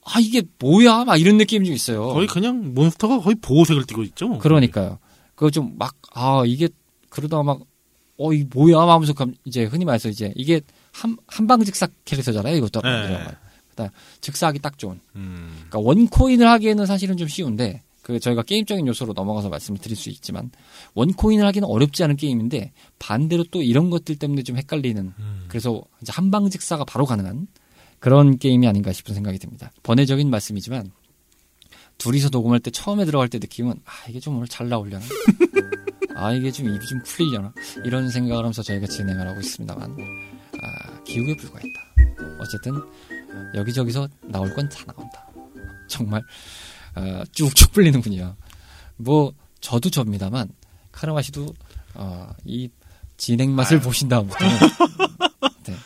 [0.04, 2.08] 아 이게 뭐야 막 이런 느낌이 좀 있어요.
[2.14, 4.38] 거의 그냥 몬스터가 거의 보호색을 띠고 있죠.
[4.40, 5.00] 그러니까요.
[5.36, 6.68] 그거 좀 막 아 이게
[7.10, 7.62] 그러다가 막
[8.18, 10.60] 어 이 뭐야 막 하면서 감- 이제 흔히 말해서 이제 이게
[10.92, 12.56] 한 한방직사 캐릭터잖아요.
[12.58, 13.28] 이것도 네.
[13.70, 15.00] 그다음 즉사하기 딱 좋은.
[15.16, 15.66] 음.
[15.70, 20.52] 그러니까 원코인을 하기에는 사실은 좀 쉬운데 그 저희가 게임적인 요소로 넘어가서 말씀을 드릴 수 있지만
[20.96, 25.46] 원코인을 하기는 어렵지 않은 게임인데 반대로 또 이런 것들 때문에 좀 헷갈리는 음.
[25.48, 27.48] 그래서 이제 한방직사가 바로 가능한
[28.00, 29.72] 그런 게임이 아닌가 싶은 생각이 듭니다.
[29.84, 30.92] 번외적인 말씀이지만
[32.00, 35.06] 둘이서 녹음할 때 처음에 들어갈 때 느낌은 아 이게 좀 오늘 잘 나오려나
[36.16, 37.54] 아 이게 좀 입이 좀 풀리려나
[37.86, 39.96] 이런 생각을 하면서 저희가 진행을 하고 있습니다만
[40.62, 41.82] 아 기우에 불과했다.
[42.39, 42.74] 어쨌든
[43.56, 45.26] 여기저기서 나올 건 다 나온다.
[45.88, 46.21] 정말
[46.95, 48.36] 어, 쭉쭉 풀리는군요.
[48.97, 50.50] 뭐 저도 접니다만
[50.91, 51.54] 카르마 씨도
[51.95, 52.69] 어, 이
[53.17, 53.84] 진행 맛을 아유.
[53.84, 54.58] 보신 다음부터는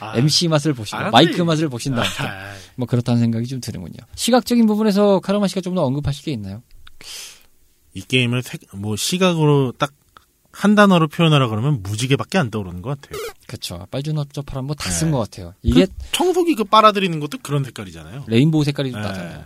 [0.00, 1.42] 아, MC 맛을 보신 안 마이크 돼.
[1.44, 3.98] 맛을 보신 다음부터 아, 뭐 그렇다는 생각이 좀 드는군요.
[4.16, 6.62] 시각적인 부분에서 카르마 씨가 좀 더 언급하실 게 있나요?
[7.94, 9.92] 이 게임을 색- 뭐 시각으로 딱
[10.56, 13.20] 한 단어로 표현하라 그러면 무지개밖에 안 떠오르는 것 같아요.
[13.46, 13.86] 그쵸.
[13.90, 15.12] 빨주노초 파란 뭐 다 쓴 네.
[15.12, 15.52] 것 같아요.
[15.62, 18.24] 이게 청소기 그 빨아들이는 것도 그런 색깔이잖아요.
[18.26, 19.06] 레인보우 색깔이 좀 네.
[19.08, 19.44] 나잖아요.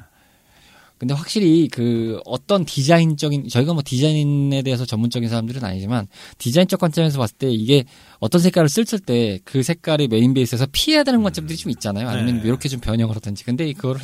[0.99, 7.37] 근데 확실히 그 어떤 디자인적인 저희가 뭐 디자인에 대해서 전문적인 사람들은 아니지만 디자인적 관점에서 봤을
[7.37, 7.85] 때 이게
[8.19, 12.09] 어떤 색깔을 쓸 때 그 색깔이 메인 베이스에서 피해야 되는 관점들이 좀 있잖아요.
[12.09, 12.49] 아니면 네.
[12.49, 13.45] 이렇게 좀 변형을 하든지.
[13.45, 14.01] 근데 그거를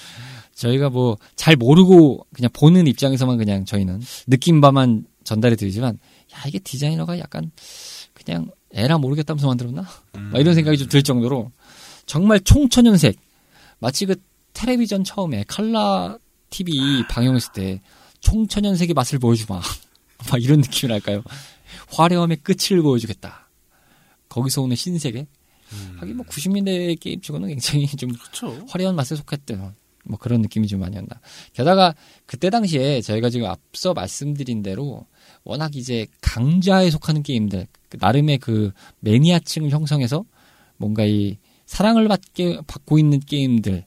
[0.54, 5.98] 저희가 뭐 잘 모르고 그냥 보는 입장에서만 그냥 저희는 느낀 바만 전달해 드리지만
[6.34, 7.50] 야 이게 디자이너가 약간
[8.14, 9.86] 그냥 에라 모르겠다면서 만들었나?
[10.16, 10.30] 음.
[10.32, 11.50] 막 이런 생각이 좀 들 정도로
[12.06, 13.18] 정말 총천연색
[13.78, 14.16] 마치 그
[14.52, 16.18] 텔레비전 처음에 칼라
[16.50, 17.80] TV 방영했을 때
[18.20, 19.60] 총천연색의 맛을 보여주마
[20.30, 21.22] 막 이런 느낌이랄까요
[21.90, 23.48] 화려함의 끝을 보여주겠다
[24.28, 25.26] 거기서 오는 신세계
[25.72, 25.96] 음.
[26.00, 28.66] 하긴 뭐 90년대 게임 치고는 굉장히 좀 그렇죠.
[28.70, 29.72] 화려한 맛에 속했대요.
[30.04, 31.20] 뭐 그런 느낌이 좀 아니었나.
[31.52, 35.06] 게다가 그때 당시에 저희가 지금 앞서 말씀드린 대로
[35.48, 40.24] 워낙 이제 강자에 속하는 게임들 그 나름의 그 매니아층을 형성해서
[40.76, 43.86] 뭔가 이 사랑을 받게 받고 있는 게임들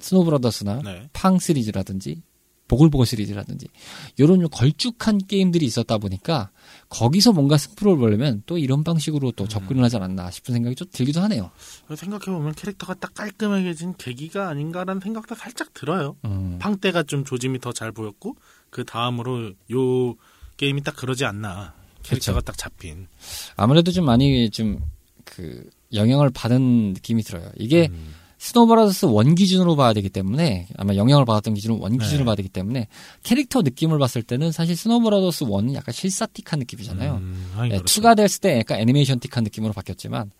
[0.00, 1.08] 스노브라더스나 네.
[1.12, 2.22] 팡 시리즈라든지
[2.66, 3.68] 보글보글 시리즈라든지
[4.16, 6.50] 이런 좀 걸쭉한 게임들이 있었다 보니까
[6.88, 11.20] 거기서 뭔가 승부를 보려면 또 이런 방식으로 또 접근을 하지 않았나 싶은 생각이 좀 들기도
[11.20, 11.52] 하네요.
[11.94, 16.16] 생각해보면 캐릭터가 딱 깔끔해진 계기가 아닌가라는 생각도 살짝 들어요.
[16.24, 16.58] 음.
[16.60, 18.34] 팡 때가 좀 조짐이 더 잘 보였고
[18.70, 20.16] 그 다음으로 요
[20.56, 21.74] 게임이 딱 그러지 않나.
[22.02, 23.08] 캐릭터가 딱 잡힌.
[23.56, 24.80] 아무래도 좀 많이 좀
[25.26, 27.50] 그 영향을 받은 느낌이 들어요.
[27.58, 28.14] 이게 음.
[28.38, 32.24] 스노브라더스 one 기준으로 봐야 되기 때문에 아마 영향을 받았던 기준은 one 기준으로 네.
[32.24, 32.86] 봐야 되기 때문에
[33.22, 37.14] 캐릭터 느낌을 봤을 때는 사실 스노브라더스 one은 약간 실사틱한 느낌이잖아요.
[37.14, 37.94] 음, 하긴 네, 그렇죠.
[37.94, 40.30] two가 됐을 때 약간 애니메이션틱한 느낌으로 바뀌었지만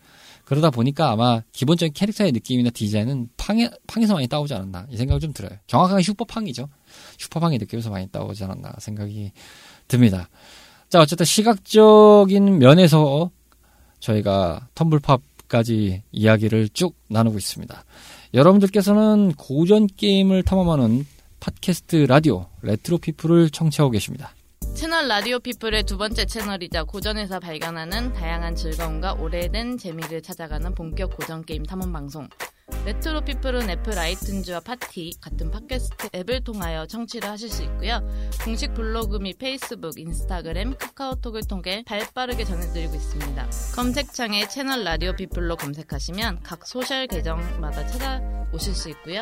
[0.45, 5.33] 그러다 보니까 아마 기본적인 캐릭터의 느낌이나 디자인은 팡에, 팡에서 많이 따오지 않았나 이 생각이 좀
[5.33, 5.57] 들어요.
[5.65, 6.69] 정확하게 슈퍼팡이죠.
[7.17, 9.31] 슈퍼팡의 느낌에서 많이 따오지 않았나 생각이
[9.87, 10.29] 듭니다.
[10.89, 13.31] 자 어쨌든 시각적인 면에서
[13.99, 17.83] 저희가 텀블팝까지 이야기를 쭉 나누고 있습니다.
[18.33, 21.05] 여러분들께서는 고전 게임을 탐험하는
[21.39, 24.33] 팟캐스트 라디오 레트로 피플을 청취하고 계십니다.
[24.75, 31.43] 채널 라디오 피플의 두 번째 채널이자 고전에서 발견하는 다양한 즐거움과 오래된 재미를 찾아가는 본격 고전
[31.45, 32.27] 게임 탐험 방송.
[32.85, 37.99] 레트로 피플은 애플 아이튠즈와 팟티 같은 팟캐스트 앱을 통하여 청취를 하실 수 있고요.
[38.43, 43.49] 공식 블로그 및 페이스북, 인스타그램, 카카오톡을 통해 발빠르게 전해드리고 있습니다.
[43.75, 49.21] 검색창에 채널 라디오 피플로 검색하시면 각 소셜 계정마다 찾아오실 수 있고요.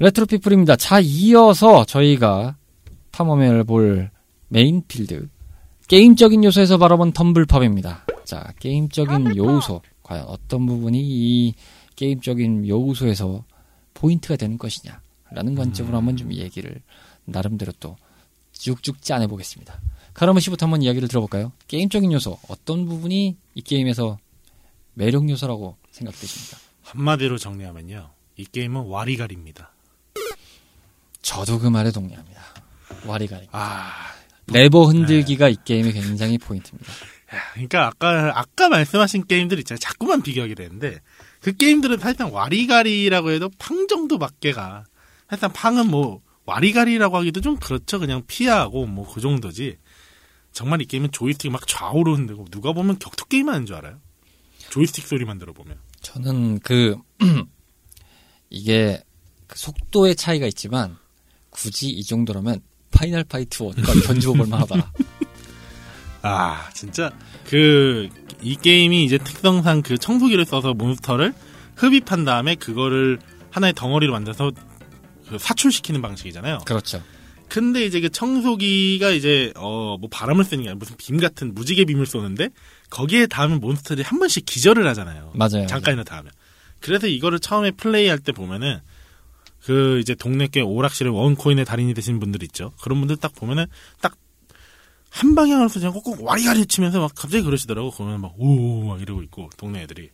[0.00, 0.76] 레트로 피플입니다.
[0.76, 2.56] 자, 이어서 저희가
[3.12, 4.10] 탐험해 볼
[4.48, 5.28] 메인 필드.
[5.88, 8.24] 게임적인 요소에서 바라본 텀블팝입니다.
[8.24, 9.82] 자, 게임적인 요소.
[10.02, 11.54] 과연 어떤 부분이 이
[11.96, 13.44] 게임적인 요소에서
[13.94, 15.00] 포인트가 되는 것이냐.
[15.30, 16.80] 라는 관점으로 한번 좀 얘기를
[17.24, 17.96] 나름대로 또
[18.52, 19.80] 쭉쭉 짜내 보겠습니다.
[20.12, 21.52] 카르마 씨부터 한번 이야기를 들어볼까요?
[21.68, 22.38] 게임적인 요소.
[22.48, 24.18] 어떤 부분이 이 게임에서
[24.94, 26.58] 매력 요소라고 생각되십니까?
[26.82, 28.10] 한마디로 정리하면요.
[28.36, 29.73] 이 게임은 와리가리입니다.
[31.24, 32.40] 저도 그 말에 동의합니다.
[33.06, 33.48] 와리가리.
[33.50, 33.90] 아,
[34.46, 36.92] 레버 흔들기가 이 게임의 굉장히 포인트입니다.
[37.54, 39.78] 그러니까 아까 아까 말씀하신 게임들 있잖아요.
[39.78, 41.00] 자꾸만 비교하게 되는데
[41.40, 44.84] 그 게임들은 사실상 와리가리라고 해도 팡 정도 밖에가
[45.28, 47.98] 사실상 팡은 뭐 와리가리라고 하기도 좀 그렇죠.
[47.98, 49.78] 그냥 피하고 뭐 그 정도지.
[50.52, 53.98] 정말 이 게임은 조이스틱 막 좌우로 흔들고 누가 보면 격투 게임 하는 줄 알아요.
[54.70, 55.78] 조이스틱 소리만 들어보면.
[56.02, 56.96] 저는 그
[58.50, 59.02] 이게
[59.48, 60.96] 그 속도의 차이가 있지만
[61.54, 64.92] 굳이 이 정도라면 파이널 파이트 1과 견주어 볼 만하다.
[66.22, 67.10] 아 진짜
[67.48, 68.08] 그
[68.42, 71.32] 이 게임이 이제 특성상 그 청소기를 써서 몬스터를
[71.76, 73.18] 흡입한 다음에 그거를
[73.50, 74.52] 하나의 덩어리로 만들어서
[75.28, 76.58] 그 사출시키는 방식이잖아요.
[76.66, 77.02] 그렇죠.
[77.48, 81.86] 근데 이제 그 청소기가 이제 어 뭐 바람을 쐬는 게 아니라 무슨 빔 같은 무지개
[81.86, 82.50] 빔을 쏘는데
[82.90, 85.32] 거기에 닿으면 몬스터들이 한 번씩 기절을 하잖아요.
[85.34, 85.66] 맞아요.
[85.66, 86.30] 잠깐이나 닿으면.
[86.80, 88.80] 그래서 이거를 처음에 플레이할 때 보면은
[89.64, 92.72] 그 이제 동네 께 오락실에 원코인의 달인이 되신 분들 있죠.
[92.82, 93.66] 그런 분들 딱 보면은
[94.00, 94.16] 딱
[95.14, 97.92] 한 방향으로 그냥 꼭꼭 와리가리 치면서 막 갑자기 그러시더라고.
[97.92, 100.10] 그러면 막오막 이러고 있고 동네 애들이.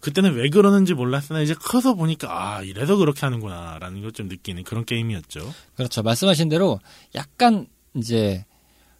[0.00, 4.84] 그때는 왜 그러는지 몰랐으나 이제 커서 보니까 아 이래서 그렇게 하는구나라는 걸 좀 느끼는 그런
[4.84, 5.54] 게임이었죠.
[5.74, 6.02] 그렇죠.
[6.02, 6.78] 말씀하신 대로
[7.14, 8.44] 약간 이제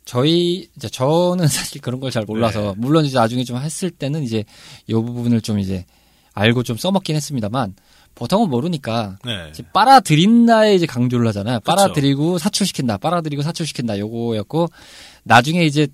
[0.07, 2.75] 저희 이제 저는 사실 그런 걸 잘 몰라서 네.
[2.79, 4.43] 물론 이제 나중에 좀 했을 때는 이제
[4.87, 5.85] 이 부분을 좀 이제
[6.33, 7.77] 알고 좀 써먹긴 했습니다만
[8.17, 9.49] 보통은 모르니까 네.
[9.51, 11.61] 이제 빨아들인다에 이제 강조를 하잖아요.
[11.61, 11.71] 그쵸.
[11.77, 12.97] 빨아들이고 사출시킨다.
[12.97, 13.99] 빨아들이고 사출시킨다.
[13.99, 14.69] 요거였고
[15.23, 15.87] 나중에 이제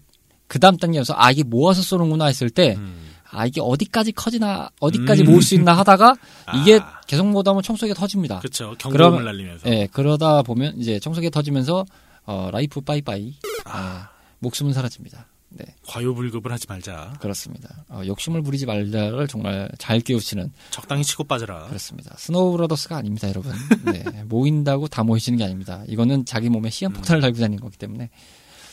[0.47, 3.11] 그 다음 단계에서 아 이게 모아서 쏘는구나 했을 때 음.
[3.29, 5.27] 아 이게 어디까지 커지나 어디까지 음.
[5.27, 6.15] 모을 수 있나 하다가
[6.63, 7.01] 이게 아.
[7.07, 8.39] 계속 모다 보면 청소기가 터집니다.
[8.39, 8.75] 그렇죠.
[8.79, 9.69] 경고음을 날리면서.
[9.69, 11.85] 예, 그러다 보면 이제 청소기가 터지면서
[12.25, 14.09] 어, 라이프 빠이빠이 아.
[14.09, 15.27] 예, 목숨은 사라집니다.
[15.55, 17.15] 네, 과유불급을 하지 말자.
[17.21, 17.85] 그렇습니다.
[17.89, 21.67] 어, 욕심을 부리지 말자를 정말 잘 깨우치는 적당히 치고 빠져라.
[21.67, 22.15] 그렇습니다.
[22.19, 23.53] 스노우 브라더스가 아닙니다, 여러분.
[23.93, 25.83] 네, 모인다고 다 모이시는 게 아닙니다.
[25.89, 28.11] 이거는 자기 몸에 시한폭탄을 달고 다니는 거기 때문에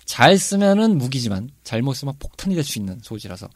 [0.05, 3.47] 잘 쓰면은 무기지만 잘못 쓰면 폭탄이 될 수 있는 소지라서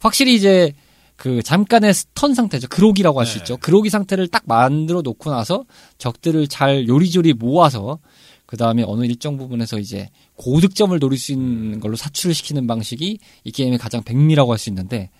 [0.00, 0.74] 확실히 이제
[1.16, 2.68] 그 잠깐의 stun 상태죠.
[2.68, 3.38] 그로기라고 할수 네.
[3.40, 3.56] 있죠.
[3.56, 5.64] 그로기 상태를 딱 만들어 놓고 나서
[5.96, 7.98] 적들을 잘 요리조리 모아서
[8.46, 13.50] 그 다음에 어느 일정 부분에서 이제 고득점을 노릴 수 있는 걸로 사출을 시키는 방식이 이
[13.50, 15.10] 게임의 가장 백미라고 할 수 있는데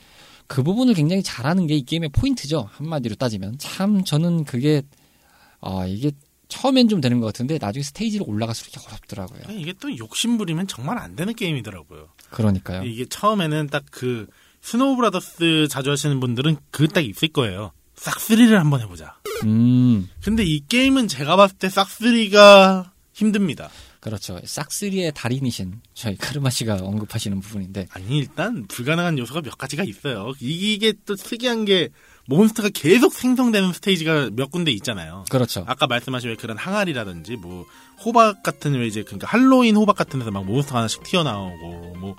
[0.47, 2.69] 그 부분을 굉장히 잘하는 게 이 게임의 포인트죠.
[2.73, 4.83] 한마디로 따지면 참 저는 그게
[5.61, 6.13] 아 이게
[6.49, 9.59] 처음엔 좀 되는 것 같은데 나중에 스테이지로 올라갈수록 이게 어렵더라고요.
[9.59, 12.09] 이게 또 욕심 부리면 정말 안 되는 게임이더라고요.
[12.31, 12.85] 그러니까요.
[12.85, 14.27] 이게 처음에는 딱 그
[14.61, 17.73] 스노우 브라더스 자주 하시는 분들은 그 딱 있을 거예요.
[17.97, 19.17] 싹쓸이를 한번 해보자.
[19.45, 23.71] 음 근데 이 게임은 제가 봤을 때 싹쓰리가 힘듭니다.
[24.01, 24.39] 그렇죠.
[24.45, 30.35] 싹쓰리의 달인이신 저희 카르마 씨가 언급하시는 부분인데 아니 일단 불가능한 요소가 몇 가지가 있어요.
[30.39, 31.89] 이게 또 특이한 게
[32.27, 35.25] 몬스터가 계속 생성되는 스테이지가 몇 군데 있잖아요.
[35.31, 35.65] 그렇죠.
[35.67, 37.65] 아까 말씀하신 왜 그런 항아리라든지 뭐
[38.05, 42.17] 호박 같은 왜 이제 그러니까 할로윈 호박 같은 데서 막 몬스터 하나씩 튀어나오고 뭐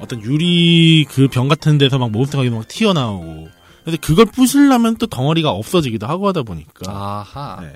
[0.00, 3.48] 어떤 유리 그 병 같은 데서 막 몬스터가 막 튀어나오고
[3.84, 7.60] 근데 그걸 부시려면 또 덩어리가 없어지기도 하고 하다 보니까 아하.
[7.62, 7.74] 네.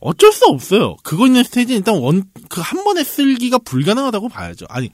[0.00, 0.96] 어쩔 수 없어요.
[1.02, 4.66] 그거 있는 스테이지는 일단 원 그 한 번에 쓸기가 불가능하다고 봐야죠.
[4.70, 4.90] 아니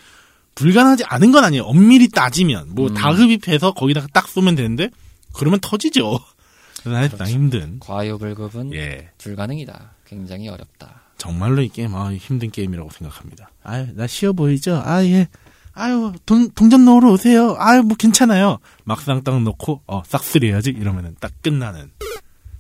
[0.55, 1.65] 불가능하지 않은 건 아니에요.
[1.65, 2.95] 엄밀히 따지면 뭐 음.
[2.95, 4.91] 다 흡입해서 거기다가 딱 쏘면 되는데
[5.35, 6.19] 그러면 터지죠.
[6.83, 7.33] 그래서 사실상 그렇죠.
[7.33, 7.79] 힘든.
[7.81, 9.11] 과요불급은 예.
[9.19, 9.95] 불가능이다.
[10.07, 11.03] 굉장히 어렵다.
[11.17, 13.51] 정말로 이 게임 아 힘든 게임이라고 생각합니다.
[13.63, 14.83] 아유 나 쉬워 보이죠?
[14.85, 15.29] 아 예.
[15.73, 17.57] 아유 돈 동전 넣으러 오세요.
[17.59, 18.59] 아유 뭐 괜찮아요.
[18.85, 21.91] 막상 딱 넣고 어 싹쓸이 해야지 이러면은 딱 끝나는.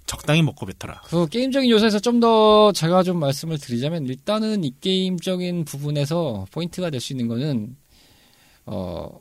[0.06, 1.00] 적당히 먹고 뱉어라.
[1.06, 7.00] 그 게임적인 요소에서 좀 더 제가 좀 말씀을 드리자면 일단은 이 게임적인 부분에서 포인트가 될
[7.00, 7.76] 수 있는 거는
[8.66, 9.20] 어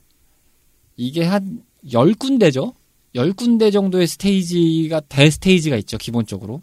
[0.96, 2.74] 이게 한 10군데죠.
[3.14, 6.60] 10군데 정도의 스테이지가 대스테이지가 있죠, 기본적으로.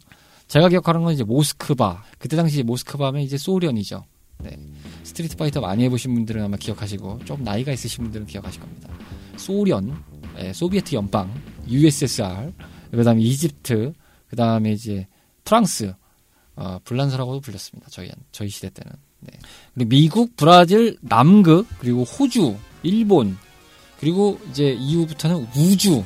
[0.48, 2.04] 제가 기억하는 건 이제 모스크바.
[2.18, 4.04] 그때 당시 모스크바 하면 이제 소련이죠.
[4.40, 4.58] 네.
[5.04, 8.90] 스트리트 파이터 많이 해보신 분들은 아마 기억하시고, 좀 나이가 있으신 분들은 기억하실 겁니다.
[9.38, 10.04] 소련,
[10.40, 11.32] 예, 소비에트 연방,
[11.70, 12.52] USSR,
[12.92, 13.94] 그 다음에 이집트,
[14.32, 15.08] 그 다음에 이제
[15.44, 15.94] 프랑스,
[16.56, 17.90] 어, 불란서라고도 불렸습니다.
[17.92, 18.94] 저희, 저희 시대 때는.
[19.20, 19.34] 네.
[19.76, 23.38] 그리고 미국, 브라질, 남극, 그리고 호주, 일본,
[24.00, 26.06] 그리고 이제 이후부터는 우주,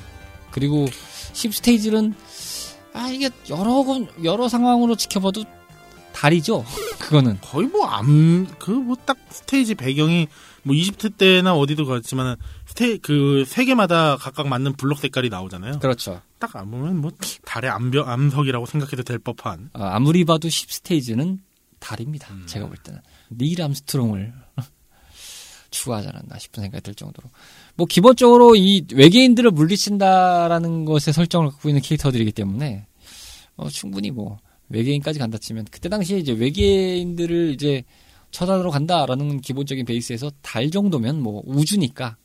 [0.50, 0.86] 그리고
[1.34, 2.16] 10스테이지는,
[2.94, 5.44] 아, 이게 여러, 건- 여러 상황으로 지켜봐도
[6.14, 6.66] 달이죠?
[7.00, 7.38] 그거는.
[7.42, 10.28] 거의 뭐 암 그 뭐 딱 스테이지 배경이
[10.66, 12.36] 뭐 이집트 때나 어디도 그렇지만
[12.66, 15.78] 스테 그세 개마다 각각 맞는 블록 색깔이 나오잖아요.
[15.80, 16.22] 그렇죠.
[16.40, 17.12] 딱 안 보면 뭐
[17.46, 19.70] 달의 암벽 암석이라고 생각해도 될 법한.
[19.74, 21.40] 아, 아무리 봐도 10 스테이지는
[21.80, 22.34] 달입니다.
[22.34, 22.46] 음.
[22.48, 23.00] 제가 볼 때는.
[23.32, 24.34] 닐 암스트롱을
[25.70, 27.30] 추구하지 않았나 싶은 생각이 들 정도로.
[27.76, 32.88] 뭐, 기본적으로 이 외계인들을 물리친다라는 것의 설정을 갖고 있는 캐릭터들이기 때문에,
[33.58, 34.40] 어, 충분히 뭐,
[34.70, 37.84] 외계인까지 간다 치면 그때 당시에 이제 외계인들을 이제
[38.36, 42.18] 처단으로 간다라는 기본적인 베이스에서 달 정도면 뭐 우주니까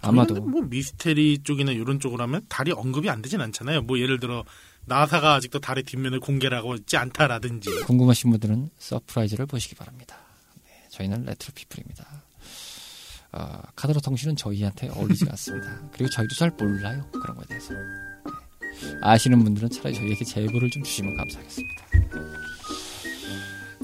[0.00, 3.82] 아마도 뭐 미스테리 쪽이나 이런 쪽으로 하면 달이 언급이 안 되진 않잖아요.
[3.82, 4.44] 뭐 예를 들어
[4.86, 7.68] 나사가 아직도 달의 뒷면을 공개를 하고 있지 않다라든지.
[7.82, 10.16] 궁금하신 분들은 서프라이즈를 보시기 바랍니다.
[10.64, 12.06] 네, 저희는 레트로 피플입니다.
[13.32, 15.90] 어, 카더라 통신은 저희한테 어울리지 않습니다.
[15.92, 17.04] 그리고 저희도 잘 몰라요.
[17.10, 17.74] 그런 거에 대해서.
[17.74, 18.98] 네.
[19.02, 21.86] 아시는 분들은 차라리 저희에게 제보를 좀 주시면 감사하겠습니다.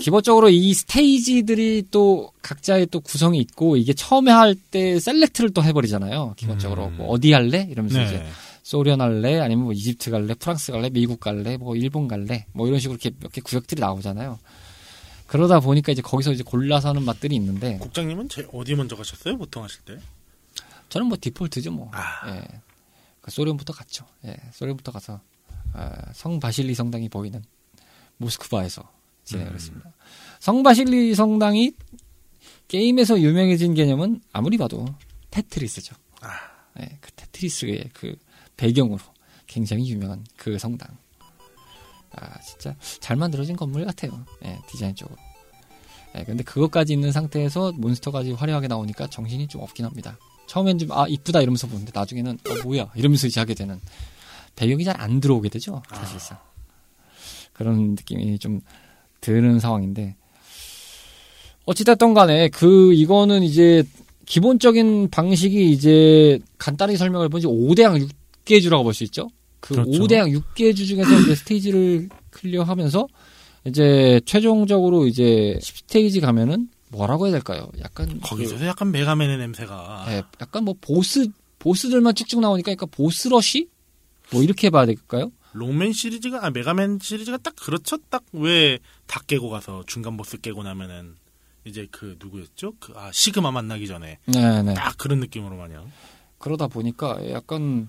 [0.00, 6.34] 기본적으로 이 스테이지들이 또 각자의 또 구성이 있고 이게 처음에 할 때 셀렉트를 또 해버리잖아요.
[6.36, 6.96] 기본적으로 음.
[6.98, 8.26] 뭐 어디 할래 이러면서 이제 네.
[8.62, 12.78] 소련 할래 아니면 뭐 이집트 갈래 프랑스 갈래 미국 갈래 뭐 일본 갈래 뭐 이런
[12.80, 14.38] 식으로 이렇게 몇 개 구역들이 나오잖아요.
[15.26, 19.36] 그러다 보니까 이제 거기서 이제 골라서 하는 맛들이 있는데 국장님은 제 어디 먼저 가셨어요?
[19.38, 19.98] 보통 하실 때?
[20.88, 21.90] 저는 뭐 디폴트죠 뭐.
[21.92, 22.28] 아.
[22.30, 22.44] 예.
[23.20, 24.04] 그 소련부터 갔죠.
[24.24, 24.36] 예.
[24.52, 25.20] 소련부터 가서
[25.72, 27.42] 아, 성 바실리 성당이 보이는
[28.18, 28.88] 모스크바에서
[29.26, 29.54] 진행을 음.
[29.54, 29.92] 했습니다.
[30.40, 31.72] 성 바실리 성당이
[32.68, 34.86] 게임에서 유명해진 개념은 아무리 봐도
[35.30, 35.94] 테트리스죠.
[36.22, 36.30] 아.
[36.80, 38.16] 예, 그 테트리스의 그
[38.56, 38.98] 배경으로
[39.46, 40.88] 굉장히 유명한 그 성당.
[42.12, 44.24] 아, 진짜 잘 만들어진 건물 같아요.
[44.44, 45.16] 예, 디자인 쪽으로.
[46.16, 50.18] 예, 근데 그것까지 있는 상태에서 몬스터까지 화려하게 나오니까 정신이 좀 없긴 합니다.
[50.46, 52.90] 처음엔 좀, 아, 이쁘다 이러면서 보는데 나중에는, 어, 뭐야?
[52.94, 53.80] 이러면서 이제 하게 되는.
[54.54, 56.38] 배경이 잘 안 들어오게 되죠, 사실상.
[57.52, 58.60] 그런 느낌이 좀
[59.26, 60.14] 드는 상황인데.
[61.64, 63.82] 어찌됐든 간에, 그, 이거는 이제,
[64.26, 68.08] 기본적인 방식이 이제, 간단히 설명을 해보지, 5대양
[68.44, 69.28] 6개 주라고 볼 수 있죠?
[69.58, 69.90] 그 그렇죠.
[69.90, 73.08] 5대양 6개 주 중에서 이제 스테이지를 클리어하면서,
[73.66, 77.68] 이제, 최종적으로 이제, 10스테이지 가면은, 뭐라고 해야 될까요?
[77.80, 78.20] 약간.
[78.20, 80.04] 거기서 약간 메가맨의 냄새가.
[80.06, 81.26] 그, 예, 약간 뭐, 보스,
[81.58, 83.68] 보스들만 쭉쭉 나오니까, 약간 boss rush?
[84.30, 85.32] 뭐, 이렇게 봐야 될까요?
[85.56, 87.96] 록맨 시리즈가 아 메가맨 시리즈가 딱 그렇죠.
[88.10, 91.14] 딱 왜 다 깨고 가서 중간 보스 깨고 나면은
[91.64, 92.74] 이제 그 누구였죠?
[92.78, 94.74] 그 아 시그마 만나기 전에 네네.
[94.74, 95.90] 딱 그런 느낌으로 마냥.
[96.38, 97.88] 그러다 보니까 약간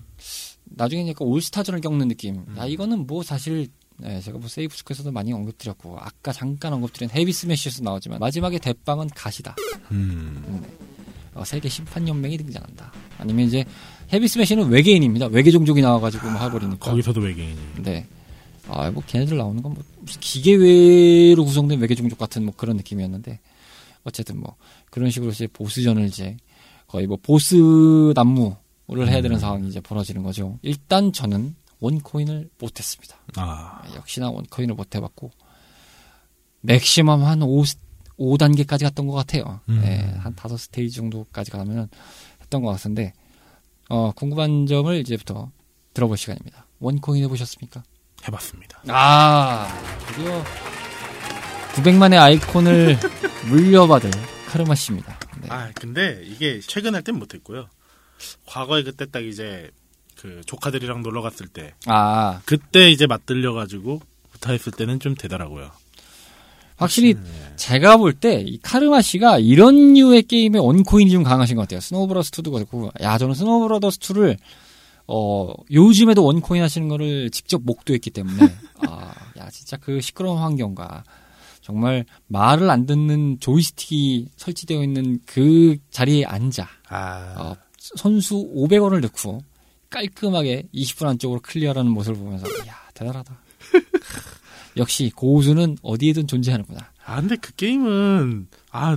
[0.64, 2.44] 나중에 약간 올스타전을 겪는 느낌.
[2.56, 7.32] 야 이거는 뭐 사실 네, 제가 뭐 세이브 스퀘에서도 많이 언급드렸고 아까 잠깐 언급드린 헤비
[7.32, 9.56] 스매시에서 나오지만 마지막에 대빵은 가시다.
[9.90, 10.62] 음.
[11.34, 12.92] 어, 세계 심판 연맹이 등장한다.
[13.18, 13.64] 아니면 이제
[14.12, 15.26] 헤비 스매시는 외계인입니다.
[15.26, 16.90] 외계 종족이 나와가지고 뭐 해버리니까.
[16.90, 17.58] 거기서도 외계인이.
[17.82, 18.06] 네.
[18.68, 23.40] 아, 뭐 걔네들 나오는 건뭐 무슨 기계외로 구성된 외계 종족 같은 뭐 그런 느낌이었는데
[24.04, 24.56] 어쨌든 뭐
[24.90, 26.36] 그런 식으로 이제 보스전을 이제
[26.86, 27.54] 거의 뭐 보스
[28.14, 30.58] 난무를 해야 되는 상황이 이제 벌어지는 거죠.
[30.62, 33.16] 일단 저는 원코인을 못했습니다.
[33.36, 33.80] 아.
[33.82, 35.30] 아, 역시나 원코인을 못 해봤고
[36.60, 37.62] 맥시멈 한 5,
[38.18, 39.60] 5단계까지 갔던 것 같아요.
[39.68, 39.80] 음.
[39.84, 41.88] 예, 한 다섯 스테이지 정도까지 가면
[42.42, 43.12] 했던 것 같은데
[43.88, 45.50] 어, 궁금한 점을 이제부터
[45.94, 46.66] 들어볼 시간입니다.
[46.80, 47.82] 원코인 해보셨습니까?
[48.26, 48.82] 해봤습니다.
[48.88, 49.68] 아
[50.08, 50.44] 드디어
[51.74, 52.98] 900만의 아이콘을
[53.48, 54.10] 물려받을
[54.48, 55.18] 카르마 씨입니다.
[55.40, 55.48] 네.
[55.50, 57.68] 아 근데 이게 최근 할 땐 못했고요.
[58.46, 59.70] 과거에 그때 딱 이제
[60.16, 64.00] 그 조카들이랑 놀러 갔을 때 아, 그때 이제 맞들려 가지고
[64.32, 65.70] 부타했을 때는 좀 되더라고요.
[66.78, 67.20] 확실히 네.
[67.56, 71.80] 제가 볼 때 이 카르마 씨가 이런 류의 게임에 one coin이 좀 강하신 것 같아요.
[71.80, 74.36] 스노우브라더스 2도 그렇고, 야 저는 스노우브라더스 2를
[75.06, 78.36] 어 요즘에도 one coin 하시는 거를 직접 목도했기 때문에
[78.86, 81.02] 아, 야 진짜 그 시끄러운 환경과
[81.62, 89.40] 정말 말을 안 듣는 조이스틱이 설치되어 있는 그 자리에 앉아 아 어, 선수 500원을 넣고
[89.90, 93.38] 깔끔하게 20분 안쪽으로 클리어라는 모습을 보면서 야 대단하다.
[94.78, 96.78] 역시 고수는 어디에든 존재하는구나.
[97.04, 98.96] 아, 근데 그 게임은, 아,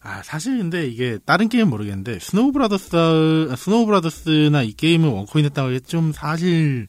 [0.00, 5.44] 아, 사실 근데 이게 다른 게임은 모르겠는데, 스노우 브라더스, 스노우 브라더스나 이 게임을 one coin
[5.44, 6.88] 했다고 좀 사실,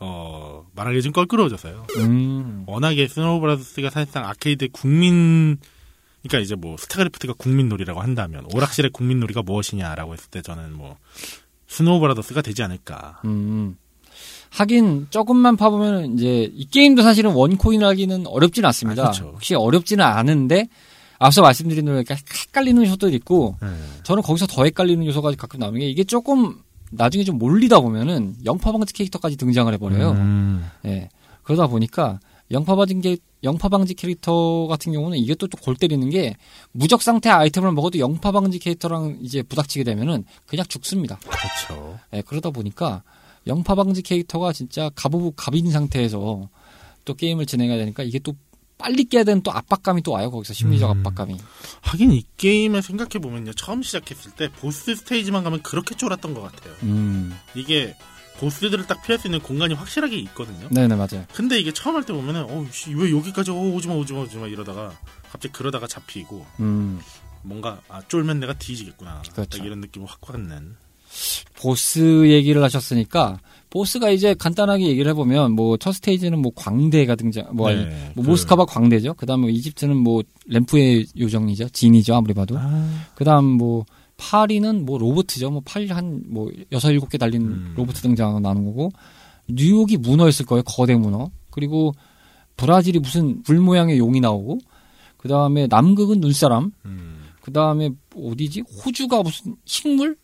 [0.00, 1.86] 어, 말하기 좀 껄끄러워졌어요.
[1.98, 5.58] 음, 워낙에 스노우 브라더스가 사실상 아케이드 국민,
[6.22, 10.98] 그러니까 이제 뭐, 스타크래프트가 국민놀이라고 한다면, 오락실의 국민놀이가 무엇이냐라고 했을 때 저는 뭐,
[11.68, 13.22] 스노우 브라더스가 되지 않을까.
[13.24, 13.76] 음.
[14.52, 19.02] 하긴 조금만 파보면 이제 이 게임도 사실은 one coin 하기는 어렵진 않습니다.
[19.02, 19.30] 아, 그렇죠.
[19.34, 20.68] 혹시 어렵지는 않은데
[21.18, 23.68] 앞서 말씀드린 대로 헷갈리는 요소도 있고 네.
[24.02, 26.56] 저는 거기서 더 헷갈리는 요소가 가끔 나오는 게 이게 조금
[26.90, 30.10] 나중에 좀 몰리다 보면은 영파방지 캐릭터까지 등장을 해버려요.
[30.10, 30.66] 음.
[30.84, 31.08] 예.
[31.44, 36.36] 그러다 보니까 영파방지, 영파방지 캐릭터 같은 경우는 이게 또 골 때리는 게
[36.72, 41.18] 무적 상태 아이템을 먹어도 영파방지 캐릭터랑 이제 부닥치게 되면은 그냥 죽습니다.
[41.20, 41.98] 그렇죠.
[42.12, 43.02] 예, 그러다 보니까
[43.46, 46.48] 영파 방지 캐릭터가 진짜 갑오부 갑인 상태에서
[47.04, 48.34] 또 게임을 진행해야 되니까 이게 또
[48.78, 50.30] 빨리 깨야 되는 또 압박감이 또 와요.
[50.30, 50.98] 거기서 심리적 음.
[50.98, 51.36] 압박감이.
[51.82, 53.52] 하긴 이 게임을 생각해 보면요.
[53.52, 56.74] 처음 시작했을 때 보스 스테이지만 가면 그렇게 쫄았던 것 같아요.
[56.82, 57.36] 음.
[57.54, 57.96] 이게
[58.38, 60.68] 보스들을 딱 피할 수 있는 공간이 확실하게 있거든요.
[60.70, 61.24] 네네 맞아요.
[61.32, 64.92] 근데 이게 처음 할 때 보면은 어, 씨, 왜 여기까지 어, 오지마 오지마 오지마 이러다가
[65.30, 67.00] 갑자기 그러다가 잡히고 음
[67.42, 69.22] 뭔가 아 쫄면 내가 뒤지겠구나.
[69.32, 69.58] 그렇죠.
[69.58, 70.76] 딱 이런 느낌을 확 받는.
[71.60, 73.38] 보스 얘기를 하셨으니까
[73.70, 78.30] 보스가 이제 간단하게 얘기를 해보면 뭐 첫 스테이지는 뭐 광대가 등장 뭐, 네, 뭐 그-
[78.30, 79.14] 모스카바 광대죠.
[79.14, 81.70] 그다음에 이집트는 뭐 램프의 요정이죠.
[81.70, 82.56] 진이죠 아무리 봐도.
[82.58, 83.84] 아, 그다음 뭐
[84.18, 85.50] 파리는 뭐 로봇이죠.
[85.50, 87.72] 뭐 팔 한 뭐 여섯 일곱 개 달린 음.
[87.76, 88.90] 로봇 등장하는 거고
[89.48, 90.62] 뉴욕이 문어였을 거예요.
[90.64, 91.30] 거대 문어.
[91.50, 91.92] 그리고
[92.56, 94.58] 브라질이 무슨 불 모양의 용이 나오고
[95.16, 96.72] 그다음에 남극은 눈사람.
[96.84, 97.22] 음.
[97.40, 98.62] 그다음에 어디지?
[98.84, 100.16] 호주가 무슨 식물?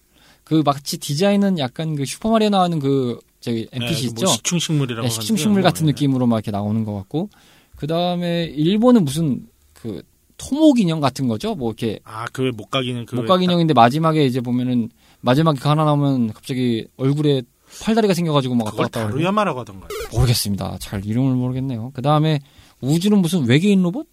[0.48, 4.24] 그 마치 디자인은 약간 그 슈퍼마리오 나오는 그 저기 NPC 네, 있죠?
[4.24, 5.60] 뭐 식충식물이라고 네, 식충식물.
[5.60, 5.92] 같은 네.
[5.92, 7.28] 느낌으로 막 이렇게 나오는 것 같고
[7.76, 10.02] 그 다음에 일본은 무슨 그
[10.38, 11.54] 토목 인형 같은 거죠?
[11.54, 14.88] 뭐 이렇게 아, 그 목각인은 그 목각 인형인데 마지막에 이제 보면은
[15.20, 17.42] 마지막에 그 하나 나오면 갑자기 얼굴에
[17.82, 19.88] 팔다리가 생겨가지고 막 왔다 그걸 갔다 하고 다루야마라고 하던가요?
[20.12, 20.78] 모르겠습니다.
[20.80, 21.90] 잘 이름을 모르겠네요.
[21.92, 22.40] 그 다음에
[22.80, 24.06] 우주는 무슨 외계인 로봇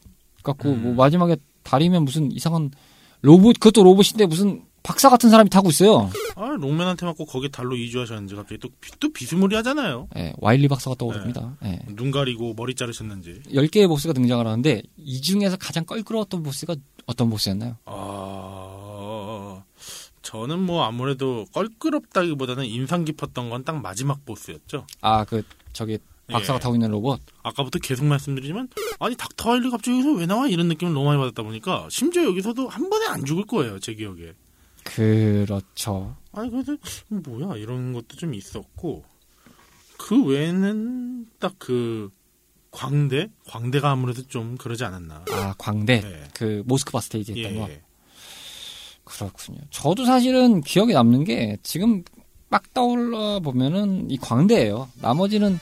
[0.44, 0.84] 같고 음.
[0.84, 2.72] 뭐 마지막에 다리면 무슨 이상한
[3.22, 6.10] 로봇 그것도 로봇인데 무슨 박사 같은 사람이 타고 있어요.
[6.36, 10.10] 아, 롱맨한테 맞고 거기 달로 이주하셨는지 갑자기 또, 비- 또 비스무리하잖아요.
[10.18, 11.58] 예, 와일리 박사가 떠오릅니다.
[11.66, 11.80] 예.
[11.88, 13.42] 눈 가리고 머리 자르셨는지.
[13.50, 16.76] 10개의 보스가 등장을 하는데 이 중에서 가장 껄끄러웠던 보스가
[17.08, 17.78] 어떤 보스였나요?
[17.86, 19.64] 아,
[20.22, 24.86] 저는 뭐 아무래도 껄끄럽다기보다는 인상 깊었던 건 딱 마지막 보스였죠.
[25.02, 25.42] 아, 그
[25.74, 26.60] 저기 박사가 예.
[26.60, 27.22] 타고 있는 로봇.
[27.44, 28.68] 아까부터 계속 말씀드리지만
[29.00, 32.68] 아니 닥터 와일리 갑자기 여기서 왜 나와 이런 느낌을 너무 많이 받았다 보니까 심지어 여기서도
[32.68, 34.34] 한 번에 안 죽을 거예요 제 기억에
[34.86, 36.16] 그렇죠.
[36.32, 36.78] 아니 그래도
[37.10, 39.04] 뭐야 이런 것도 좀 있었고
[39.98, 42.10] 그 외에는 딱 그
[42.76, 46.02] 광대 광대가 아무래도 좀 그러지 않았나 아, 광대.
[46.02, 46.24] 네.
[46.34, 47.72] 그 모스크바 스테이지 예, 했던 거.
[47.72, 47.82] 예.
[49.06, 49.60] 그렇군요.
[49.70, 52.04] 저도 사실은 기억에 남는 게 지금
[52.50, 54.90] 막 떠올라 보면은 이 광대예요.
[55.02, 55.58] 나머지는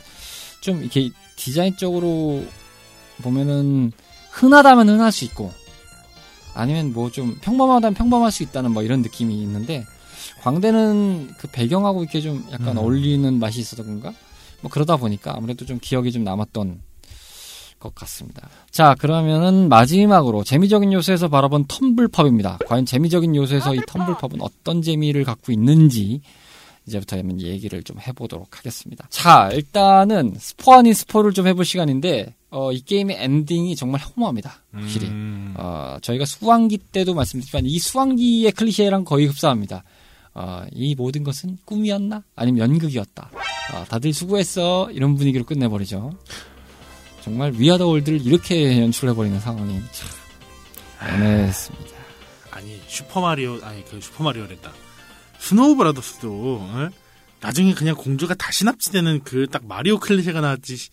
[0.62, 2.44] 좀 이렇게 디자인적으로
[3.22, 3.92] 보면은
[4.32, 5.52] 흔하다면 흔할 수 있고
[6.56, 9.86] 아니면 뭐 좀 평범하다면 평범할 수 있다는 뭐 이런 느낌이 있는데
[10.42, 12.78] 광대는 그 배경하고 이렇게 좀 약간 음.
[12.80, 14.14] 어울리는 맛이 있어서 그런가?
[14.62, 16.80] 뭐 그러다 보니까 아무래도 좀 기억이 좀 남았던
[17.80, 18.50] 것 같습니다.
[18.72, 22.66] 자, 그러면은 마지막으로 재미적인 요소에서 바라본 텀블팝입니다.
[22.66, 26.22] 과연 재미적인 요소에서 이 텀블팝은 어떤 재미를 갖고 있는지
[26.88, 29.08] 이제부터 한번 얘기를 좀 해보도록 하겠습니다.
[29.10, 34.62] 자, 일단은 스포 아닌 스포를 좀 해볼 시간인데 어, 이 게임의 엔딩이 정말 허무합니다.
[34.72, 35.08] 확실히.
[35.08, 39.84] 음, 어, 저희가 수왕기 때도 말씀드렸지만 이 수왕기의 클리셰랑 거의 흡사합니다.
[40.36, 42.24] 어, 이 모든 것은 꿈이었나?
[42.36, 43.32] 아니면 연극이었다.
[43.74, 44.92] 어, 다들 수고했어.
[44.92, 46.12] 이런 분위기로 끝내버리죠.
[47.24, 50.10] 정말 We are the world를 이렇게 연출해버리는 상황이 참
[51.16, 51.94] 애매했습니다.
[52.52, 54.72] 아니 슈퍼마리오 아니 그 슈퍼마리오랬다
[55.40, 56.90] 스노우 브라더스도 어?
[57.42, 60.90] 나중에 그냥 공주가 다시 납치되는 그 딱 마리오 클리셰가 나왔지.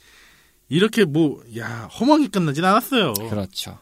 [0.69, 3.15] 이렇게 뭐 야 허무하게 끝나진 않았어요.
[3.15, 3.79] 그렇죠.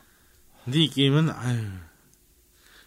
[0.64, 1.64] 근데 이 게임은 아유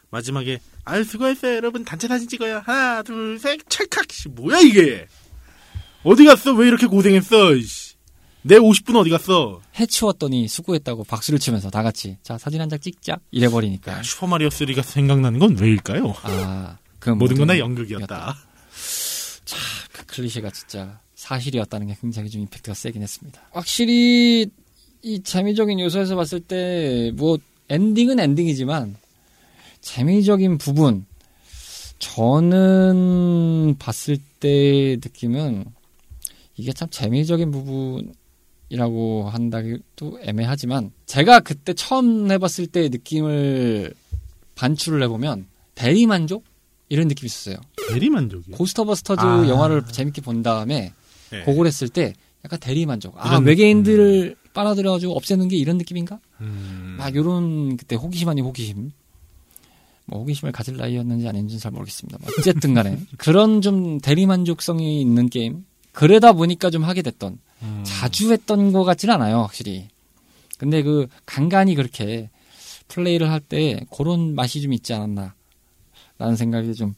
[0.09, 1.55] 마지막에 아유 수고했어요.
[1.55, 2.61] 여러분 단체 사진 찍어요.
[2.65, 4.11] 하나 둘셋 찰칵.
[4.11, 5.07] 씨 뭐야 이게?
[6.03, 6.53] 어디 갔어?
[6.53, 7.51] 왜 이렇게 고생했어.
[8.43, 9.61] 내 50분 어디 갔어?
[9.79, 13.17] 해치웠더니 수고했다고 박수를 치면서 다 같이 자 사진 한 장 찍자.
[13.31, 13.91] 이래버리니까.
[13.99, 16.15] 야, 슈퍼마리오 3가 생각나는 건 왜일까요?
[16.23, 18.37] 아, 그 모든 건다 모든 연극이었다.
[19.91, 23.41] 그 클리셰가 진짜 사실이었다는 게 굉장히 좀 임팩트가 세긴 했습니다.
[23.51, 24.49] 확실히
[25.01, 27.37] 이 재미적인 요소에서 봤을 때 뭐
[27.69, 28.97] 엔딩은 엔딩이지만
[29.79, 31.05] 재미적인 부분
[31.99, 35.65] 저는 봤을 때 느낌은
[36.57, 43.93] 이게 참 재미적인 부분이라고 한다기도 애매하지만 제가 그때 처음 해봤을 때 느낌을
[44.55, 46.43] 반출을 해보면 대리만족
[46.91, 47.55] 이런 느낌이 있었어요.
[47.89, 49.47] 대리만족이요 고스터버스터즈 아.
[49.47, 50.93] 영화를 재밌게 본 다음에
[51.31, 51.43] 네.
[51.45, 52.13] 그걸 했을 때
[52.43, 53.15] 약간 대리만족.
[53.17, 56.19] 아 외계인들을 빨아들여가지고 없애는 게 이런 느낌인가?
[56.41, 56.95] 음.
[56.97, 58.91] 막 요런 그때 호기심 아닌 호기심.
[60.07, 62.17] 뭐 호기심을 가질 나이였는지 아닌지는 잘 모르겠습니다.
[62.21, 65.65] 뭐 어쨌든 간에 그런 좀 대리만족성이 있는 게임.
[65.93, 67.83] 그러다 보니까 좀 하게 됐던 음.
[67.85, 69.87] 자주 했던 것 같지는 않아요, 확실히.
[70.57, 72.29] 근데 그 간간히 그렇게
[72.89, 75.33] 플레이를 할 때 그런 맛이 좀 있지 않았나
[76.21, 76.93] 라는 생각이 좀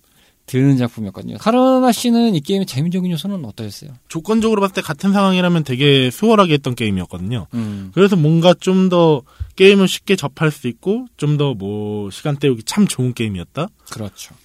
[0.45, 1.37] 드는 작품이었거든요.
[1.37, 3.91] 카르나 씨는 이 게임의 재미적인 요소는 어떠셨어요?
[4.09, 7.47] 조건적으로 봤을 때 같은 상황이라면 되게 수월하게 했던 게임이었거든요.
[7.53, 7.91] 음.
[7.93, 9.21] 그래서 뭔가 좀 더
[9.55, 13.67] 게임을 쉽게 접할 수 있고 좀 더 뭐 시간 때우기 참 좋은 게임이었다.
[13.91, 14.35] 그렇죠.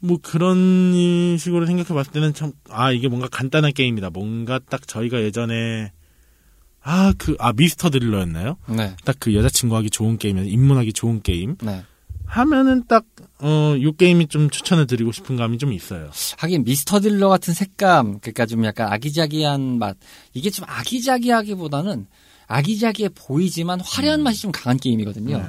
[0.00, 4.10] 뭐 그런 식으로 생각해 봤을 때는 참 아 이게 뭔가 간단한 게임이다.
[4.10, 5.92] 뭔가 딱 저희가 예전에
[6.82, 8.56] 아 그아 미스터 드릴러였나요?
[8.68, 8.94] 네.
[9.04, 11.56] 딱 그 여자친구 하기 좋은 게임이었 입문하기 좋은 게임.
[11.62, 11.82] 네.
[12.34, 13.04] 하면은 딱,
[13.40, 16.10] 어, 요 게임이 좀 추천을 드리고 싶은 감이 좀 있어요.
[16.38, 19.96] 하긴 미스터 딜러 같은 색감, 그러니까 좀 약간 아기자기한 맛.
[20.32, 22.06] 이게 좀 아기자기하기보다는
[22.48, 25.38] 아기자기해 보이지만 화려한 맛이 좀 강한 게임이거든요.
[25.38, 25.44] 네.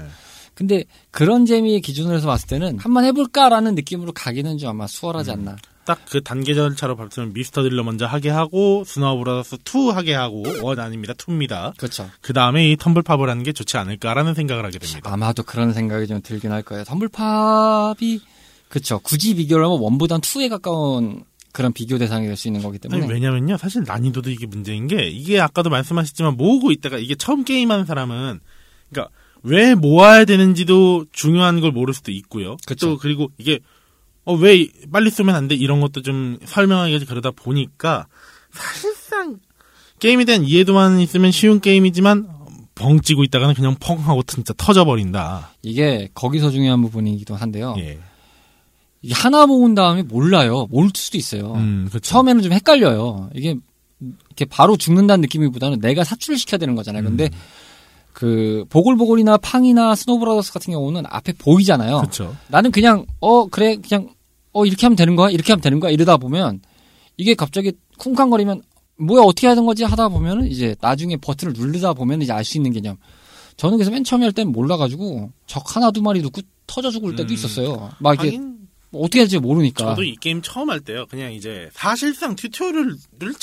[0.53, 5.57] 근데 그런 재미의 기준으로 해서 봤을 때는 한번 해볼까라는 느낌으로 가기는 좀 아마 수월하지 않나.
[5.85, 10.43] 딱 그 단계 절차로 봤으면 미스터 딜러 먼저 하게 하고, 스노우 브라더스 2 하게 하고,
[10.61, 11.13] one 아닙니다.
[11.13, 11.77] 2입니다.
[11.77, 12.09] 그렇죠.
[12.21, 15.11] 그 다음에 이 텀블팝을 하는 게 좋지 않을까라는 생각을 하게 됩니다.
[15.11, 16.83] 아마도 그런 생각이 좀 들긴 할 거예요.
[16.83, 18.19] 텀블팝이
[18.69, 18.99] 그쵸.
[18.99, 23.11] 굳이 비교를 하면 one보단 two에 가까운 그런 비교 대상이 될 수 있는 거기 때문에 아니,
[23.11, 23.57] 왜냐면요.
[23.57, 28.39] 사실 난이도도 이게 문제인 게, 이게 아까도 말씀하셨지만 모으고 있다가 이게 처음 게임하는 사람은,
[28.89, 29.13] 그러니까
[29.43, 32.57] 왜 모아야 되는지도 중요한 걸 모를 수도 있고요.
[32.65, 32.87] 그쵸.
[32.87, 33.59] 또 그리고 이게
[34.25, 35.55] 어, 왜 빨리 쓰면 안 돼?
[35.55, 38.07] 이런 것도 좀 설명하기 그러다 보니까
[38.51, 39.39] 사실상
[39.99, 42.27] 게임에 대한 이해도만 있으면 쉬운 게임이지만
[42.75, 45.51] 벙찌고 있다가는 그냥 펑 하고 진짜 터져버린다.
[45.61, 47.75] 이게 거기서 중요한 부분이기도 한데요.
[47.79, 47.99] 예.
[49.01, 50.67] 이게 하나 모은 다음에 몰라요.
[50.69, 51.53] 모를 수도 있어요.
[51.53, 52.09] 음, 그렇죠.
[52.09, 53.29] 처음에는 좀 헷갈려요.
[53.35, 53.55] 이게
[53.99, 57.03] 이렇게 바로 죽는다는 느낌이보다는 내가 사출을 시켜야 되는 거잖아요.
[57.03, 57.39] 근데 음.
[58.11, 61.97] 그 보글보글이나 팡이나 스노브라더스 같은 경우는 앞에 보이잖아요.
[61.97, 62.35] 그렇죠.
[62.47, 64.09] 나는 그냥 어 그래 그냥
[64.55, 66.61] 어 이렇게 하면 되는 거야 이렇게 하면 되는 거야 이러다 보면
[67.17, 68.61] 이게 갑자기 쿵쾅거리면
[68.97, 72.71] 뭐야 어떻게 하는 거지 하다 보면은 이제 나중에 버튼을 누르다 보면 이제 알 수 있는
[72.71, 72.95] 개념.
[73.57, 77.31] 저는 그래서 맨 처음에 할 때는 몰라가지고 적 하나 두 마리 넣고 터져 죽을 때도
[77.31, 77.33] 음.
[77.33, 77.91] 있었어요.
[77.99, 78.55] 막 이게 하긴
[78.93, 79.83] 어떻게 할지 모르니까.
[79.89, 81.05] 저도 이 게임 처음 할 때요.
[81.09, 82.95] 그냥 이제 사실상 tutorial을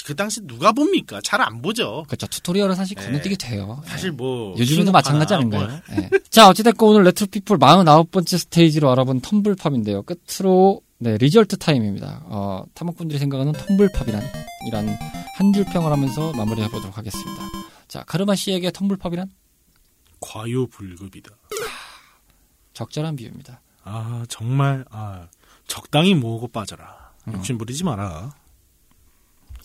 [0.07, 1.21] 그 당시 누가 봅니까?
[1.23, 2.05] 잘 안 보죠.
[2.09, 2.27] 그렇죠.
[2.27, 3.05] tutorial은 사실 네.
[3.05, 3.83] 건너뛰게 돼요.
[3.85, 5.81] 사실 뭐 요즘에도 킹오파나 마찬가지 뭐 아닌가요?
[5.95, 6.11] 네.
[6.31, 10.05] 자, 어찌됐건 오늘 레트로피플 49번째 스테이지로 알아본 텀블팝인데요.
[10.07, 12.23] 끝으로, 네, result time입니다.
[12.27, 14.23] 어, 탐험꾼들이 생각하는 텀블팝이란,
[14.69, 14.89] 이란
[15.35, 17.43] 한 줄 평을 하면서 마무리 해 보도록 하겠습니다.
[17.89, 19.29] 자, 카르마 씨에게 텀블팝이란?
[20.21, 21.31] 과유불급이다.
[22.75, 23.61] 적절한 비유입니다.
[23.83, 25.27] 아 정말 아
[25.67, 27.13] 적당히 모으고 빠져라.
[27.27, 27.33] 음.
[27.35, 28.33] 욕심 부리지 마라.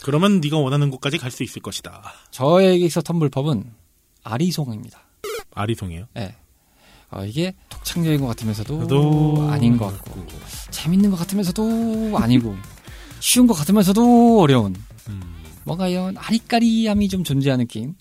[0.03, 2.01] 그러면 네가 원하는 곳까지 갈 수 있을 것이다.
[2.31, 3.71] 저에게 있어 텀블팝은
[4.23, 4.99] 아리송입니다.
[5.53, 6.07] 아리송이에요.
[6.17, 6.35] 예.
[7.09, 10.25] 어, 이게 독창적인 것 같으면서도 아닌 것 같고,
[10.71, 12.55] 재밌는 것 같으면서도 아니고,
[13.19, 14.75] 쉬운 것 같으면서도 어려운,
[15.09, 15.21] 음,
[15.63, 17.95] 뭔가 이런 아리까리함이 좀 존재하는 게임.